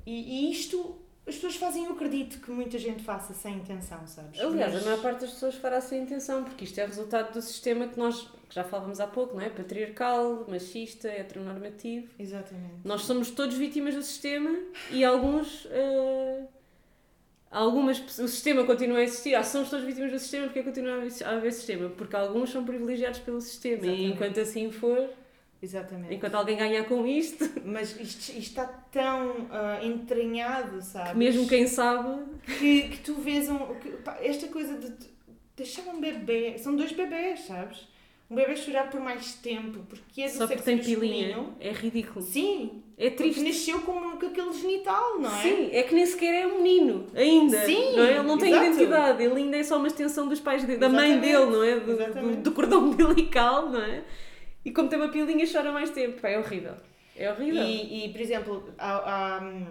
[0.05, 0.99] E, e isto
[1.29, 4.39] as pessoas fazem, eu acredito que muita gente faça sem intenção, sabes?
[4.39, 7.41] Aliás, Mas- a maior parte das pessoas fará sem intenção, porque isto é resultado do
[7.41, 9.49] sistema que nós, que já falávamos há pouco, não é?
[9.49, 12.07] Patriarcal, machista, heteronormativo.
[12.19, 12.75] Exatamente.
[12.83, 14.57] Nós somos todos vítimas do sistema
[14.91, 15.67] e alguns.
[15.71, 16.43] eh,
[17.51, 19.33] algumas o sistema continua a existir.
[19.35, 21.89] Ah, somos todos vítimas do sistema porque continua a haver- sistema?
[21.89, 24.13] Porque alguns são privilegiados pelo sistema e Exatamente.
[24.13, 25.09] enquanto assim for,
[25.61, 26.13] Exatamente.
[26.13, 31.11] enquanto alguém ganhar com isto, Mas isto, isto está tão ah, entranhado, sabes?
[31.11, 32.23] que mesmo quem sabe.
[32.59, 36.73] que, que tu vês um, que, pá, esta coisa de de deixar um bebê, são
[36.75, 37.85] dois bebés, sabes?
[38.31, 41.47] um bebê chorar por mais tempo, porque é do Só porque sexo tem pilinha.
[41.59, 42.23] É ridículo.
[42.23, 43.41] Sim, É porque triste.
[43.43, 45.41] nasceu com, com aquele genital, não é?
[45.41, 47.65] Sim, é que nem sequer é um menino ainda.
[47.65, 48.11] Sim, não é?
[48.13, 48.65] Ele não tem exato.
[48.67, 51.63] identidade, ele ainda é só uma extensão dos pais dele, da mãe Exatamente, dele, não
[51.63, 51.79] é?
[51.79, 54.03] Do, do, do cordão umbilical, não é?
[54.63, 56.25] E como tem uma pilinha, chora mais tempo.
[56.25, 56.75] É horrível.
[57.15, 57.63] É horrível.
[57.63, 59.65] E, e, por exemplo, há- há, hum,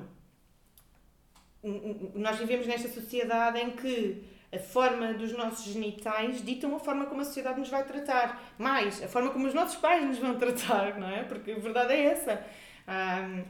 [2.14, 4.22] nós vivemos nesta sociedade em que
[4.52, 8.42] a forma dos nossos genitais ditam a forma como a sociedade nos vai tratar.
[8.58, 11.24] Mais, a forma como os nossos pais nos vão tratar, não é?
[11.24, 12.44] Porque a verdade é essa.
[12.88, 13.44] Hum,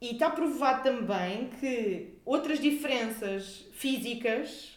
[0.00, 4.73] e está provado também que outras diferenças físicas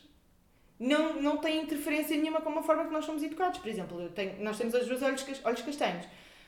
[0.80, 3.60] não, não têm interferência nenhuma com a forma que nós somos educados.
[3.60, 6.06] Por exemplo, eu tenho- nós temos os dois olhos, olhos castanhos,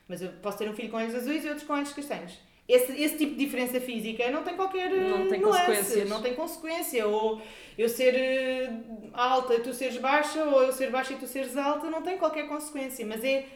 [0.08, 2.38] mas eu posso ter um filho com olhos azuis e outros com olhos castanhos.
[2.68, 6.10] Esse, esse tipo de diferença física não tem qualquer eh, Não tem nuance, consequências.
[6.10, 7.08] não tem consequência.
[7.08, 7.42] Ou
[7.76, 8.72] eu ser eh,
[9.12, 12.20] alta e tu seres baixa, ou eu ser baixa e tu seres alta, não tem
[12.20, 13.04] qualquer consequência.
[13.08, 13.48] Mas é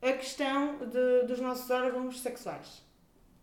[0.00, 2.82] a questão de- dos nossos órgãos sexuais.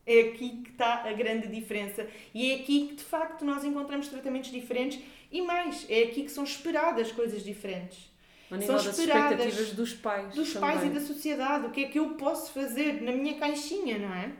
[0.08, 2.08] É aqui que está a grande diferença.
[2.34, 5.00] E é aqui que, de facto, nós encontramos tratamentos diferentes
[5.32, 8.10] e mais, é aqui que são esperadas coisas diferentes.
[8.52, 10.36] Nível são das expectativas dos pais.
[10.36, 10.70] Dos também.
[10.72, 11.68] pais e da sociedade.
[11.68, 14.32] O que é que eu posso fazer na minha caixinha, não é?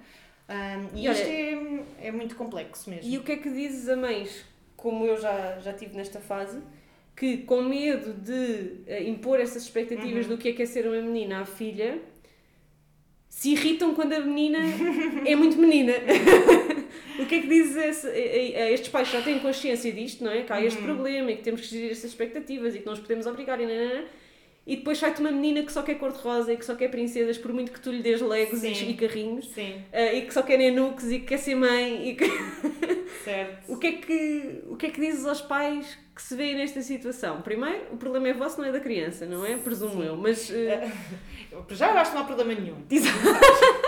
[0.50, 1.28] Ahm, e E olha- isto
[2.02, 3.10] é, é muito complexo mesmo.
[3.10, 4.44] E o que é que dizes a mães,
[4.76, 6.60] como eu já, já tive nesta fase,
[7.16, 10.36] que com medo de eh, impor essas expectativas Uhum.
[10.36, 12.02] do que é que é ser uma menina à filha,
[13.30, 14.60] se irritam quando a menina
[15.26, 15.94] é muito menina.
[17.22, 20.24] o que é que dizes a, esse- a estes pais que já têm consciência disto,
[20.24, 20.42] não é?
[20.44, 20.86] Que há este Uhum.
[20.86, 23.66] problema e que temos que gerir estas expectativas e que não os podemos obrigar e
[23.66, 24.06] nanana.
[24.68, 27.52] E depois sai-te uma menina que só quer cor-de-rosa e que só quer princesas por
[27.52, 29.50] muito que tu lhe dês legos e, e carrinhos.
[29.50, 32.26] Sim, eh, e que só quer nenuques e que quer ser mãe e que...
[33.26, 33.72] certo.
[33.74, 36.80] O que, é que, o que é que dizes aos pais que se veem nesta
[36.84, 37.42] situação?
[37.42, 39.58] Primeiro, o problema é vosso, não é da criança, não é?
[39.58, 40.08] Presumo Sim.
[40.08, 40.16] eu.
[40.16, 40.52] Mas.
[40.52, 40.92] eh,
[41.68, 42.76] Para já eu acho que não há problema nenhum.
[42.90, 43.18] Exato.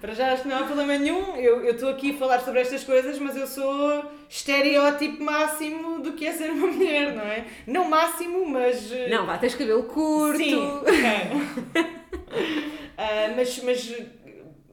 [0.00, 1.36] Para já acho que não há problema nenhum.
[1.36, 6.26] Eu estou aqui a falar sobre estas coisas, mas eu sou estereótipo máximo do que
[6.26, 7.46] é ser uma mulher, não é?
[7.66, 8.90] Não máximo, mas.
[8.90, 10.38] eh, não, vá, tens cabelo curto.
[10.38, 10.80] Sim.
[12.96, 13.94] Ah, mas, mas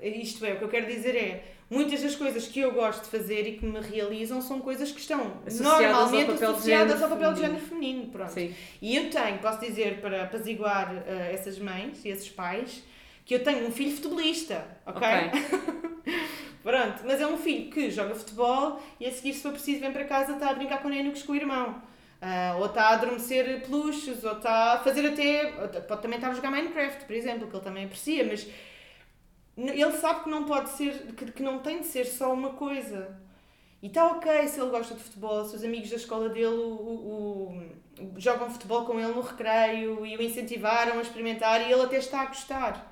[0.01, 3.03] eh, isto é, o que eu quero dizer é muitas das coisas que eu gosto
[3.03, 7.01] de fazer e que me realizam são coisas que estão Associadas ao normalmente de associadas
[7.01, 8.07] ao papel de género feminino.
[8.11, 8.31] Pronto.
[8.31, 8.53] Sim.
[8.81, 12.83] E eu tenho, posso dizer para apaziguar ah, essas mães e esses pais,
[13.29, 15.07] que eu tenho um filho futebolista, ok?
[16.63, 19.91] Pronto, mas é um filho que joga futebol e a seguir, se for preciso, vem
[19.93, 21.81] para casa, está a brincar com nenucos com o irmão.
[22.21, 25.51] Ah, ou está a adormecer peluches, ou está a fazer até.
[25.81, 28.47] Pode também estar a jogar Minecraft, por exemplo, que ele também aprecia, mas
[29.57, 33.15] ele sabe que não pode ser, que, que não tem de ser só uma coisa.
[33.81, 36.73] E está ok se ele gosta de futebol, se os amigos da escola dele o,
[36.73, 37.61] o-
[38.15, 41.97] o- jogam futebol com ele no recreio e o incentivaram a experimentar e ele até
[41.97, 42.91] está a gostar.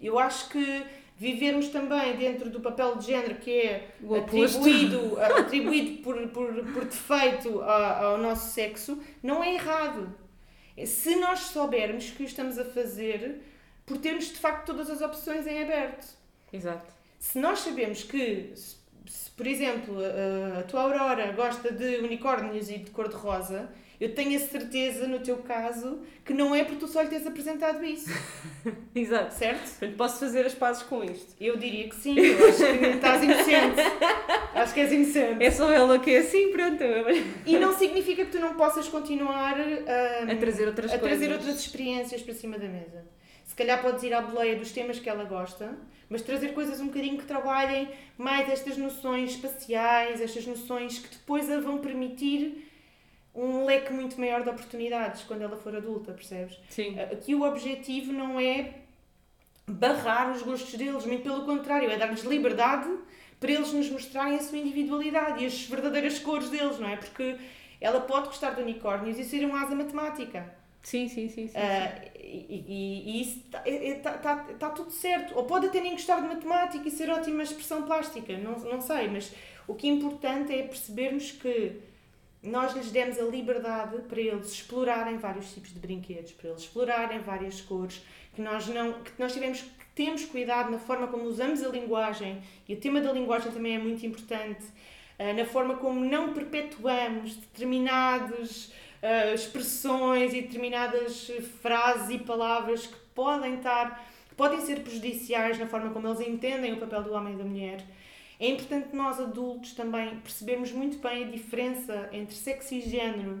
[0.00, 0.82] Eu acho que
[1.16, 3.90] vivermos também dentro do papel de género que é
[4.58, 10.14] atribuído, atribuído por, por, por defeito a- ao nosso sexo, não é errado.
[10.84, 13.40] Se nós soubermos que o estamos a fazer
[13.86, 16.06] por termos de facto todas as opções em aberto.
[16.52, 16.92] Exato.
[17.18, 18.52] Se nós sabemos que,
[19.06, 23.70] se, por exemplo, a, a tua Aurora gosta de unicórnios e de cor-de-rosa,
[24.00, 27.26] eu tenho a certeza, no teu caso, que não é porque tu só lhe tens
[27.26, 28.10] apresentado isso,
[28.94, 29.34] Exato.
[29.34, 29.96] certo?
[29.96, 31.34] Posso fazer as pazes com isto.
[31.40, 33.80] Eu diria que sim, eu acho que estás inocente.
[34.56, 35.44] Acho que és inocente.
[35.44, 36.82] É só ela que é assim, pronto.
[37.44, 41.18] E não significa que tu não possas continuar hum, A trazer outras a coisas.
[41.18, 43.04] trazer outras experiências para cima da mesa.
[43.44, 45.76] Se calhar podes ir à boleia dos temas que ela gosta,
[46.08, 51.50] mas trazer coisas um bocadinho que trabalhem mais estas noções espaciais, estas noções que depois
[51.50, 52.65] a vão permitir
[53.36, 56.58] um leque muito maior de oportunidades quando ela for adulta, percebes?
[56.70, 56.98] Sim.
[56.98, 58.74] Aqui o objetivo não é
[59.66, 62.88] barrar os gostos deles, muito pelo contrário, é dar-lhes liberdade
[63.40, 66.96] para eles nos mostrarem a sua individualidade e as verdadeiras cores deles, não é?
[66.96, 67.36] Porque
[67.80, 70.54] ela pode gostar de unicórnios e ser um asa matemática.
[70.82, 71.48] Sim, sim, sim.
[71.48, 75.36] sim, Ah, e, e- e isso está tá, tá tudo certo.
[75.36, 79.08] Ou pode até nem gostar de matemática e ser ótima expressão plástica, não, não sei,
[79.08, 79.34] mas
[79.66, 81.72] o que é importante é percebermos que
[82.46, 87.20] nós lhes demos a liberdade para eles explorarem vários tipos de brinquedos, para eles explorarem
[87.20, 88.02] várias cores,
[88.34, 92.42] que nós não que nós tivemos que temos cuidado na forma como usamos a linguagem,
[92.68, 94.64] e o tema da linguagem também é muito importante,
[95.18, 98.72] ah, na forma como não perpetuamos determinados
[99.02, 104.04] ah, expressões e determinadas eh, frases e palavras que podem estar
[104.36, 107.84] podem ser prejudiciais na forma como eles entendem o papel do homem e da mulher.
[108.38, 113.40] É importante nós adultos também percebermos muito bem a diferença entre sexo e género,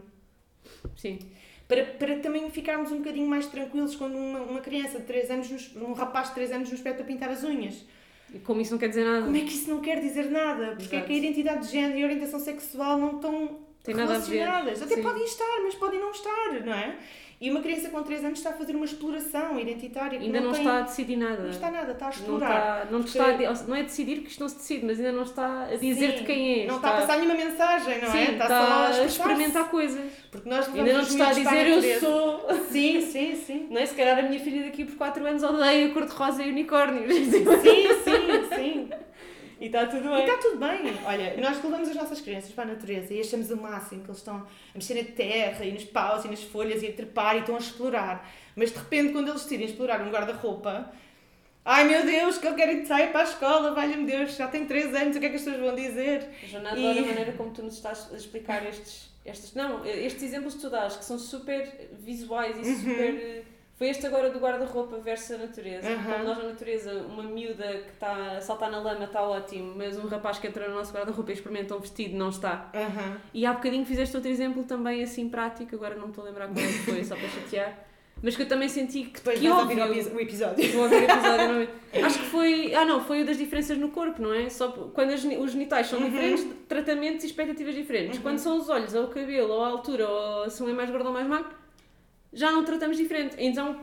[0.96, 1.18] Sim.
[1.68, 5.50] para, para também ficarmos um bocadinho mais tranquilos quando uma, uma criança de 3 anos,
[5.50, 7.84] nos, um rapaz de 3 anos nos pede para pintar as unhas.
[8.32, 9.24] E como isso não quer dizer nada.
[9.24, 10.76] Como é que isso não quer dizer nada?
[10.76, 14.10] Porque é que a identidade de género e a orientação sexual não estão Tem nada
[14.10, 14.78] a relacionadas.
[14.78, 14.84] ver.
[14.84, 15.02] Até Sim.
[15.02, 16.98] podem estar, mas podem não estar, não é?
[17.38, 20.52] E uma criança com 3 anos está a fazer uma exploração identitária que Ainda não,
[20.52, 21.42] tem- está a decidir nada.
[21.42, 22.48] não está nada, está a Não, explorar.
[22.48, 23.24] está, não, Porque- está
[23.64, 26.24] a, não é decidir porque isto não se decide, mas ainda não está a dizer-te
[26.24, 26.66] quem é.
[26.66, 28.30] Não está a passar nenhuma mensagem, não Sim, é?
[28.32, 29.06] está, só a expressar-se.
[29.20, 30.12] experimentar coisas.
[30.30, 32.46] Porque nós Ainda não está a dizer eu sou.
[32.72, 33.66] Sim, sim, sim.
[33.70, 33.84] Não é?
[33.86, 37.12] Se calhar a minha filha daqui por 4 anos odeia cor-de-rosa e unicórnios.
[37.12, 38.90] Sim, sim, sim.
[39.60, 40.24] E está tudo E bem.
[40.26, 40.98] está tudo bem.
[41.04, 44.18] Olha, nós levamos as nossas crianças para a natureza e achamos o máximo que eles
[44.18, 47.40] estão a mexer na terra e nos paus e nas folhas e a trepar e
[47.40, 48.30] estão a explorar.
[48.54, 50.92] Mas de repente, quando eles decidem explorar um guarda-roupa,
[51.64, 54.66] ai meu Deus, que eu quero ir sair para a escola, valha-me Deus, já tem
[54.66, 56.28] 3 anos, o que é que as pessoas vão dizer?
[56.44, 60.22] Joana, E- adoro a maneira como tu nos estás a explicar estes, estes, não, estes
[60.22, 63.42] exemplos que tu dás, que são super visuais e Uhum.
[63.76, 65.86] Foi este agora do guarda-roupa versus a natureza.
[65.90, 66.02] Uhum.
[66.04, 69.98] Como nós na natureza, uma miúda que está a saltar na lama está ótimo, mas
[69.98, 72.70] um rapaz que entra no nosso guarda-roupa e experimenta um vestido não está.
[72.74, 73.18] Aham.
[73.34, 76.48] E há bocadinho fizeste outro exemplo também assim prático, agora não me estou a lembrar
[76.48, 77.78] qual é que foi, só para chatear.
[78.22, 80.72] Mas que eu também senti que, Depois que vais ouvir óbvio, o epi- o episódio.
[80.72, 81.70] Vou ouvir o episódio novamente.
[82.02, 82.74] Acho que foi.
[82.74, 84.48] Ah, não, foi o das diferenças no corpo, não é?
[84.48, 86.06] Só quando as os genitais são Uhum.
[86.06, 88.18] diferentes, tratamentos e expectativas diferentes.
[88.20, 90.88] Quando são os olhos, ou o cabelo, ou a altura, ou se um é mais
[90.90, 91.50] gordo ou mais magro,
[92.36, 93.34] já não tratamos diferente.
[93.38, 93.80] Então,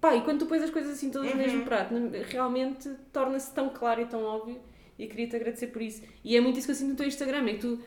[0.00, 1.42] pá, e quando tu pões as coisas assim todas no Uhum.
[1.42, 4.58] mesmo prato, n- realmente torna-se tão claro e tão óbvio.
[4.98, 6.02] E queria-te agradecer por isso.
[6.24, 7.80] E é muito isso que eu sinto no teu Instagram, é que tu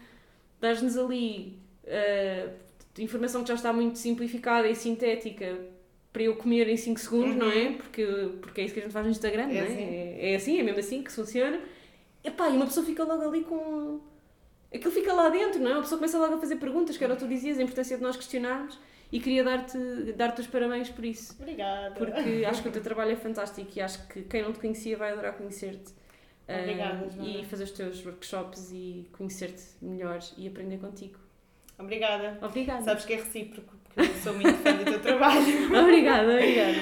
[0.60, 2.50] dás-nos ali ah,
[3.00, 5.58] informação que já está muito simplificada e sintética
[6.12, 7.74] para eu comer em 5 segundos, não é?
[7.74, 8.06] Porque,
[8.42, 9.52] porque é isso que a gente faz no Instagram, Uhum.
[9.52, 9.68] É não é?
[9.68, 9.84] assim.
[9.84, 11.60] É, é assim, é mesmo assim que funciona.
[12.24, 14.00] E pá, e uma pessoa fica logo ali com.
[14.74, 15.74] Aquilo fica lá dentro, não é?
[15.76, 17.96] Uma pessoa começa logo a fazer perguntas, que era o que tu dizias, a importância
[17.98, 18.78] de nós questionarmos.
[19.12, 19.78] E queria dar-te
[20.14, 21.36] dar os parabéns por isso.
[21.40, 21.96] Obrigada.
[21.96, 24.98] Porque acho que o teu trabalho é fantástico e acho que quem não te conhecia
[24.98, 25.94] vai adorar conhecer-te.
[26.48, 27.28] Obrigada, Joana.
[27.30, 31.18] e fazer os teus workshops e conhecer-te melhor e aprender contigo.
[31.78, 32.38] Obrigada.
[32.42, 32.84] Obrigada.
[32.84, 35.42] Sabes que é recíproco, porque eu sou muito fã do teu trabalho.
[35.82, 36.78] obrigada, obrigada.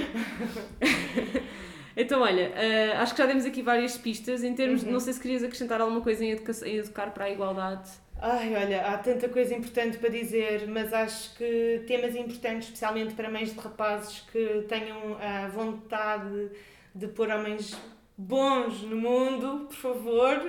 [1.95, 4.43] então, olha, ah, acho que já demos aqui várias pistas.
[4.43, 4.93] Em termos, de- Uhum.
[4.93, 7.89] não sei se querias acrescentar alguma coisa em, educa em educar para a igualdade.
[8.25, 13.29] Ai, olha, há tanta coisa importante para dizer, mas acho que temas importantes, especialmente para
[13.29, 16.49] mães de rapazes que tenham a vontade
[16.95, 17.77] de pôr homens
[18.17, 20.39] bons no mundo, por favor.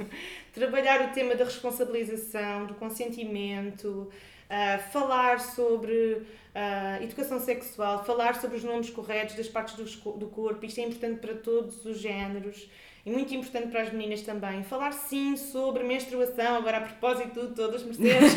[0.54, 4.10] Trabalhar o tema da responsabilização, do consentimento,
[4.48, 6.22] ah, falar sobre
[6.54, 10.64] ah, educação sexual, falar sobre os nomes corretos das partes do, do corpo.
[10.64, 12.70] Isto é importante para todos os géneros.
[13.08, 14.62] E muito importante para as meninas também.
[14.62, 18.34] Falar sim sobre menstruação, agora a propósito de todas Mercedes.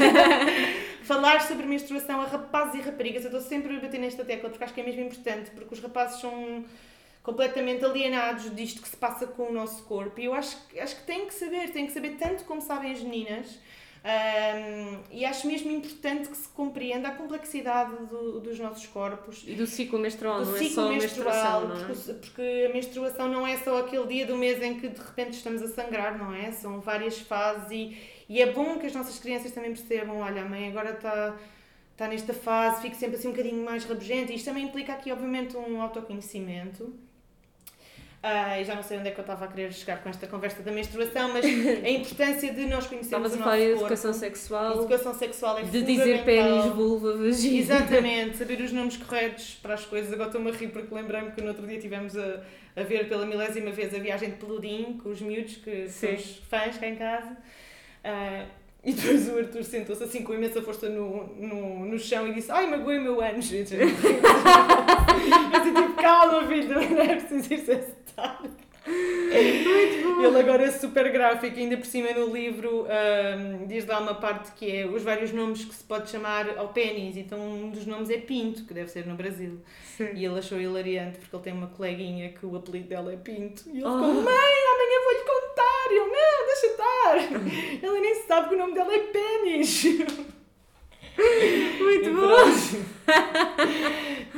[1.04, 3.26] Falar sobre menstruação a rapazes e raparigas.
[3.26, 5.82] Eu estou sempre a bater nesta tecla porque acho que é mesmo importante, porque os
[5.82, 6.64] rapazes são
[7.22, 10.22] completamente alienados disto que se passa com o nosso corpo.
[10.22, 12.94] E eu acho, que- acho que têm que saber, têm que saber tanto como sabem
[12.94, 13.60] as meninas.
[14.04, 19.54] Ahm, e acho mesmo importante que se compreenda a complexidade do- dos nossos corpos E
[19.54, 21.86] do ciclo menstrual, do não é ciclo só a menstrual, menstruação, não é?
[21.86, 25.34] porque, porque a menstruação não é só aquele dia do mês em que de repente
[25.34, 26.52] estamos a sangrar, não é?
[26.52, 27.95] São várias fases e,
[28.28, 31.38] e é bom que as nossas crianças também percebam, olha, a mãe agora está
[31.91, 34.34] está nesta fase, fico sempre assim um bocadinho mais rabugenta.
[34.34, 36.91] Isto também implica aqui, obviamente, um autoconhecimento.
[38.24, 40.28] Ah, e já não sei onde é que eu estava a querer chegar com esta
[40.28, 41.50] conversa da menstruação, mas a
[41.90, 45.64] importância de nós conhecermos Estavas o a nosso falar de educação sexual, Educação sexual é
[45.64, 47.58] de dizer pênis, vulva, vagina.
[47.58, 50.14] Exatamente, saber os nomes corretos para as coisas.
[50.14, 52.44] Agora estou-me a rir porque lembrei-me que no outro dia tivemos a,
[52.76, 56.08] a ver pela milésima vez a viagem de Peludim com os miúdos, que Sim.
[56.08, 57.36] são os fãs cá em casa.
[58.04, 58.46] Ah,
[58.84, 62.52] e depois o Arthur sentou-se assim com imensa força no, no, no chão e disse:
[62.52, 63.52] Ai, magoei o meu ânus.
[65.53, 68.41] Eu tipo, calma, filho, não é preciso ir sentar.
[68.88, 74.51] Ele agora é super gráfico, ainda por cima no livro ahm, diz lá uma parte
[74.53, 77.16] que é os vários nomes que se pode chamar ao pênis.
[77.18, 79.59] Então um dos nomes é Pinto, que deve ser no Brasil.
[79.99, 83.64] E ele achou hilariante porque ele tem uma coleguinha que o apelido dela é Pinto.
[83.68, 83.91] E ele Oh.
[83.93, 84.34] ficou, mãe,
[84.74, 85.91] amanhã vou-lhe contar.
[85.91, 87.86] E eu, não, deixa estar.
[87.88, 89.84] Ela nem sabe que o nome dela é Pênis.
[91.18, 92.41] Muito E bom!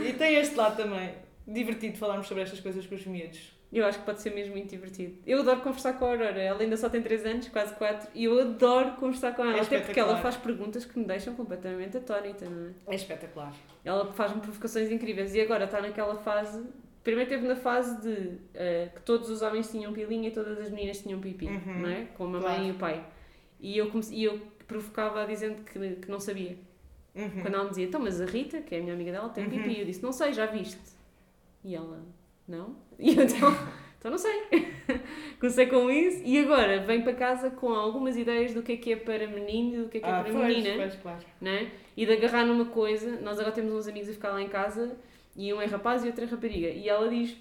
[0.04, 1.12] E tem este lado também.
[1.48, 3.52] Divertido falarmos sobre estas coisas com os miúdos.
[3.72, 5.16] Eu acho que pode ser mesmo muito divertido.
[5.26, 6.40] Eu adoro conversar com a Aurora.
[6.40, 9.58] Ela ainda só tem 3 anos, quase 4, e eu adoro conversar com ela.
[9.58, 12.94] É até porque ela faz perguntas que me deixam completamente atónita, não é?
[12.94, 13.52] É espetacular.
[13.84, 16.64] Ela faz-me provocações incríveis e agora está naquela fase.
[17.04, 20.70] Primeiro esteve na fase de eh, que todos os homens tinham pilinha e todas as
[20.70, 21.80] meninas tinham pipi, Uhum.
[21.82, 22.06] não é?
[22.16, 22.58] Com a Claro.
[22.60, 23.04] mãe e o pai.
[23.60, 26.58] E eu, comecei, e eu provocava dizendo que, que não sabia.
[27.16, 27.42] Uhum.
[27.42, 29.46] Quando ela me dizia, então, mas a Rita, que é a minha amiga dela, tem
[29.46, 29.50] uhum.
[29.52, 29.80] pipi.
[29.80, 30.80] Eu disse, não sei, já viste.
[31.64, 32.04] E ela,
[32.48, 32.76] não?
[33.00, 33.50] E eu, então,
[34.00, 34.34] então não sei.
[35.40, 38.94] Comecei com isso e agora vem para casa com algumas ideias do que é que
[38.94, 40.76] é para menino e do que é que é ah, para pois, menina.
[40.76, 41.26] Pois, claro.
[41.40, 41.72] Né?
[41.96, 43.20] E de agarrar numa coisa.
[43.22, 44.98] Nós agora temos uns amigos a ficar lá em casa
[45.36, 46.70] e um é rapaz e outro é rapariga.
[46.70, 47.38] E ela diz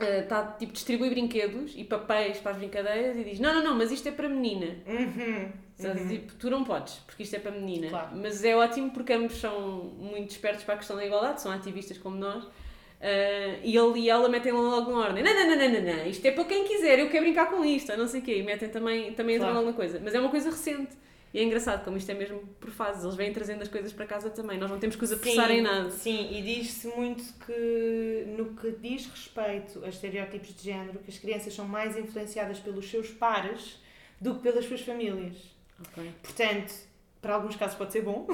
[0.00, 3.76] está uh, tipo distribui brinquedos e papéis para as brincadeiras e diz não, não, não,
[3.76, 4.76] mas isto é para menina.
[4.86, 5.52] Uhum.
[5.78, 6.08] Uhum.
[6.08, 7.88] Tipo, tu não podes, porque isto é para menina.
[7.88, 8.16] Claro.
[8.16, 11.98] Mas é ótimo porque ambos são muito espertos para a questão da igualdade, são ativistas
[11.98, 12.44] como nós.
[12.44, 16.06] Uh, e ele e ela metem logo uma ordem: não, não, não, não, não, não,
[16.06, 18.38] isto é para quem quiser, eu quero brincar com isto, não sei o quê.
[18.38, 19.52] E metem também, também claro.
[19.52, 20.00] entram alguma coisa.
[20.02, 20.96] Mas é uma coisa recente.
[21.32, 24.06] E é engraçado como isto é mesmo por fases, eles vêm trazendo as coisas para
[24.06, 25.90] casa também, nós não temos que os apressar em nada.
[25.90, 31.18] Sim, e diz-se muito que no que diz respeito a estereótipos de género, que as
[31.18, 33.78] crianças são mais influenciadas pelos seus pares
[34.18, 35.57] do que pelas suas famílias.
[35.80, 36.12] Okay.
[36.22, 36.74] Portanto,
[37.20, 38.26] para alguns casos pode ser bom.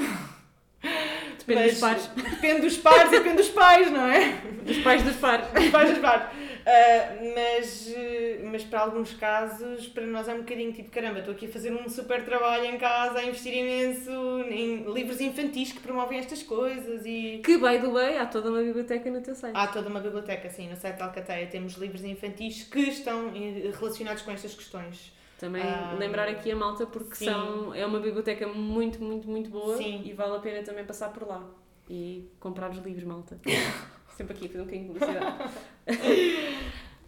[1.38, 2.06] Depende mas, dos pares.
[2.06, 4.40] Depende dos pares e depende dos pais, não é?
[4.64, 5.46] Dos pais dos pares.
[5.48, 6.26] Dos pais dos pares.
[6.64, 7.94] Uh, mas,
[8.50, 11.72] mas para alguns casos, para nós é um bocadinho tipo: caramba, estou aqui a fazer
[11.72, 14.10] um super trabalho em casa, a investir imenso
[14.48, 17.04] em livros infantis que promovem estas coisas.
[17.04, 19.54] e Que, by the way, há toda uma biblioteca no teu site.
[19.54, 20.68] Há toda uma biblioteca, sim.
[20.70, 23.30] No site da Alcateia temos livros infantis que estão
[23.78, 25.12] relacionados com estas questões.
[25.38, 29.76] Também ah, lembrar aqui a malta porque são, é uma biblioteca muito, muito, muito boa
[29.76, 30.02] sim.
[30.04, 31.44] e vale a pena também passar por lá
[31.88, 33.38] e comprar os livros, malta.
[34.16, 35.36] Sempre aqui fazer um bocadinho de publicidade.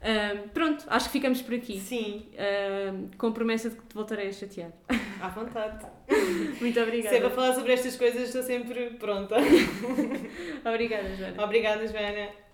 [0.02, 1.78] um, pronto, acho que ficamos por aqui.
[1.78, 2.26] Sim.
[2.34, 4.72] Um, com promessa de que te voltarei a chatear.
[5.20, 5.86] À vontade.
[6.60, 7.14] Muito obrigada.
[7.14, 9.36] Sempre a falar sobre estas coisas estou sempre pronta.
[10.64, 11.44] obrigada, Joana.
[11.44, 12.45] Obrigada, Joana.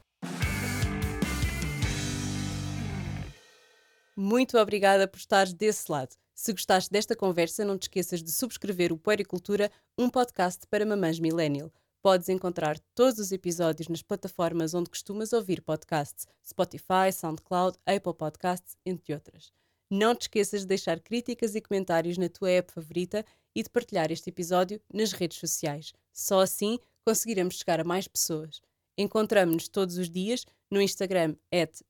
[4.25, 6.15] Muito obrigada por estares desse lado.
[6.33, 9.69] Se gostaste desta conversa, não te esqueças de subscrever o Puericultura,
[9.99, 11.73] um podcast para mamães millennial.
[12.01, 18.77] Podes encontrar todos os episódios nas plataformas onde costumas ouvir podcasts: Spotify, SoundCloud, Apple Podcasts,
[18.87, 19.51] entre outras.
[19.91, 24.13] Não te esqueças de deixar críticas e comentários na tua app favorita e de partilhar
[24.13, 25.93] este episódio nas redes sociais.
[26.13, 28.61] Só assim conseguiremos chegar a mais pessoas.
[28.97, 31.35] Encontramos-nos todos os dias no Instagram,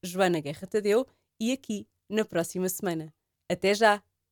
[0.02, 1.06] Joana Guerra Tadeu,
[1.38, 3.12] e aqui na próxima semana.
[3.50, 4.02] Até já!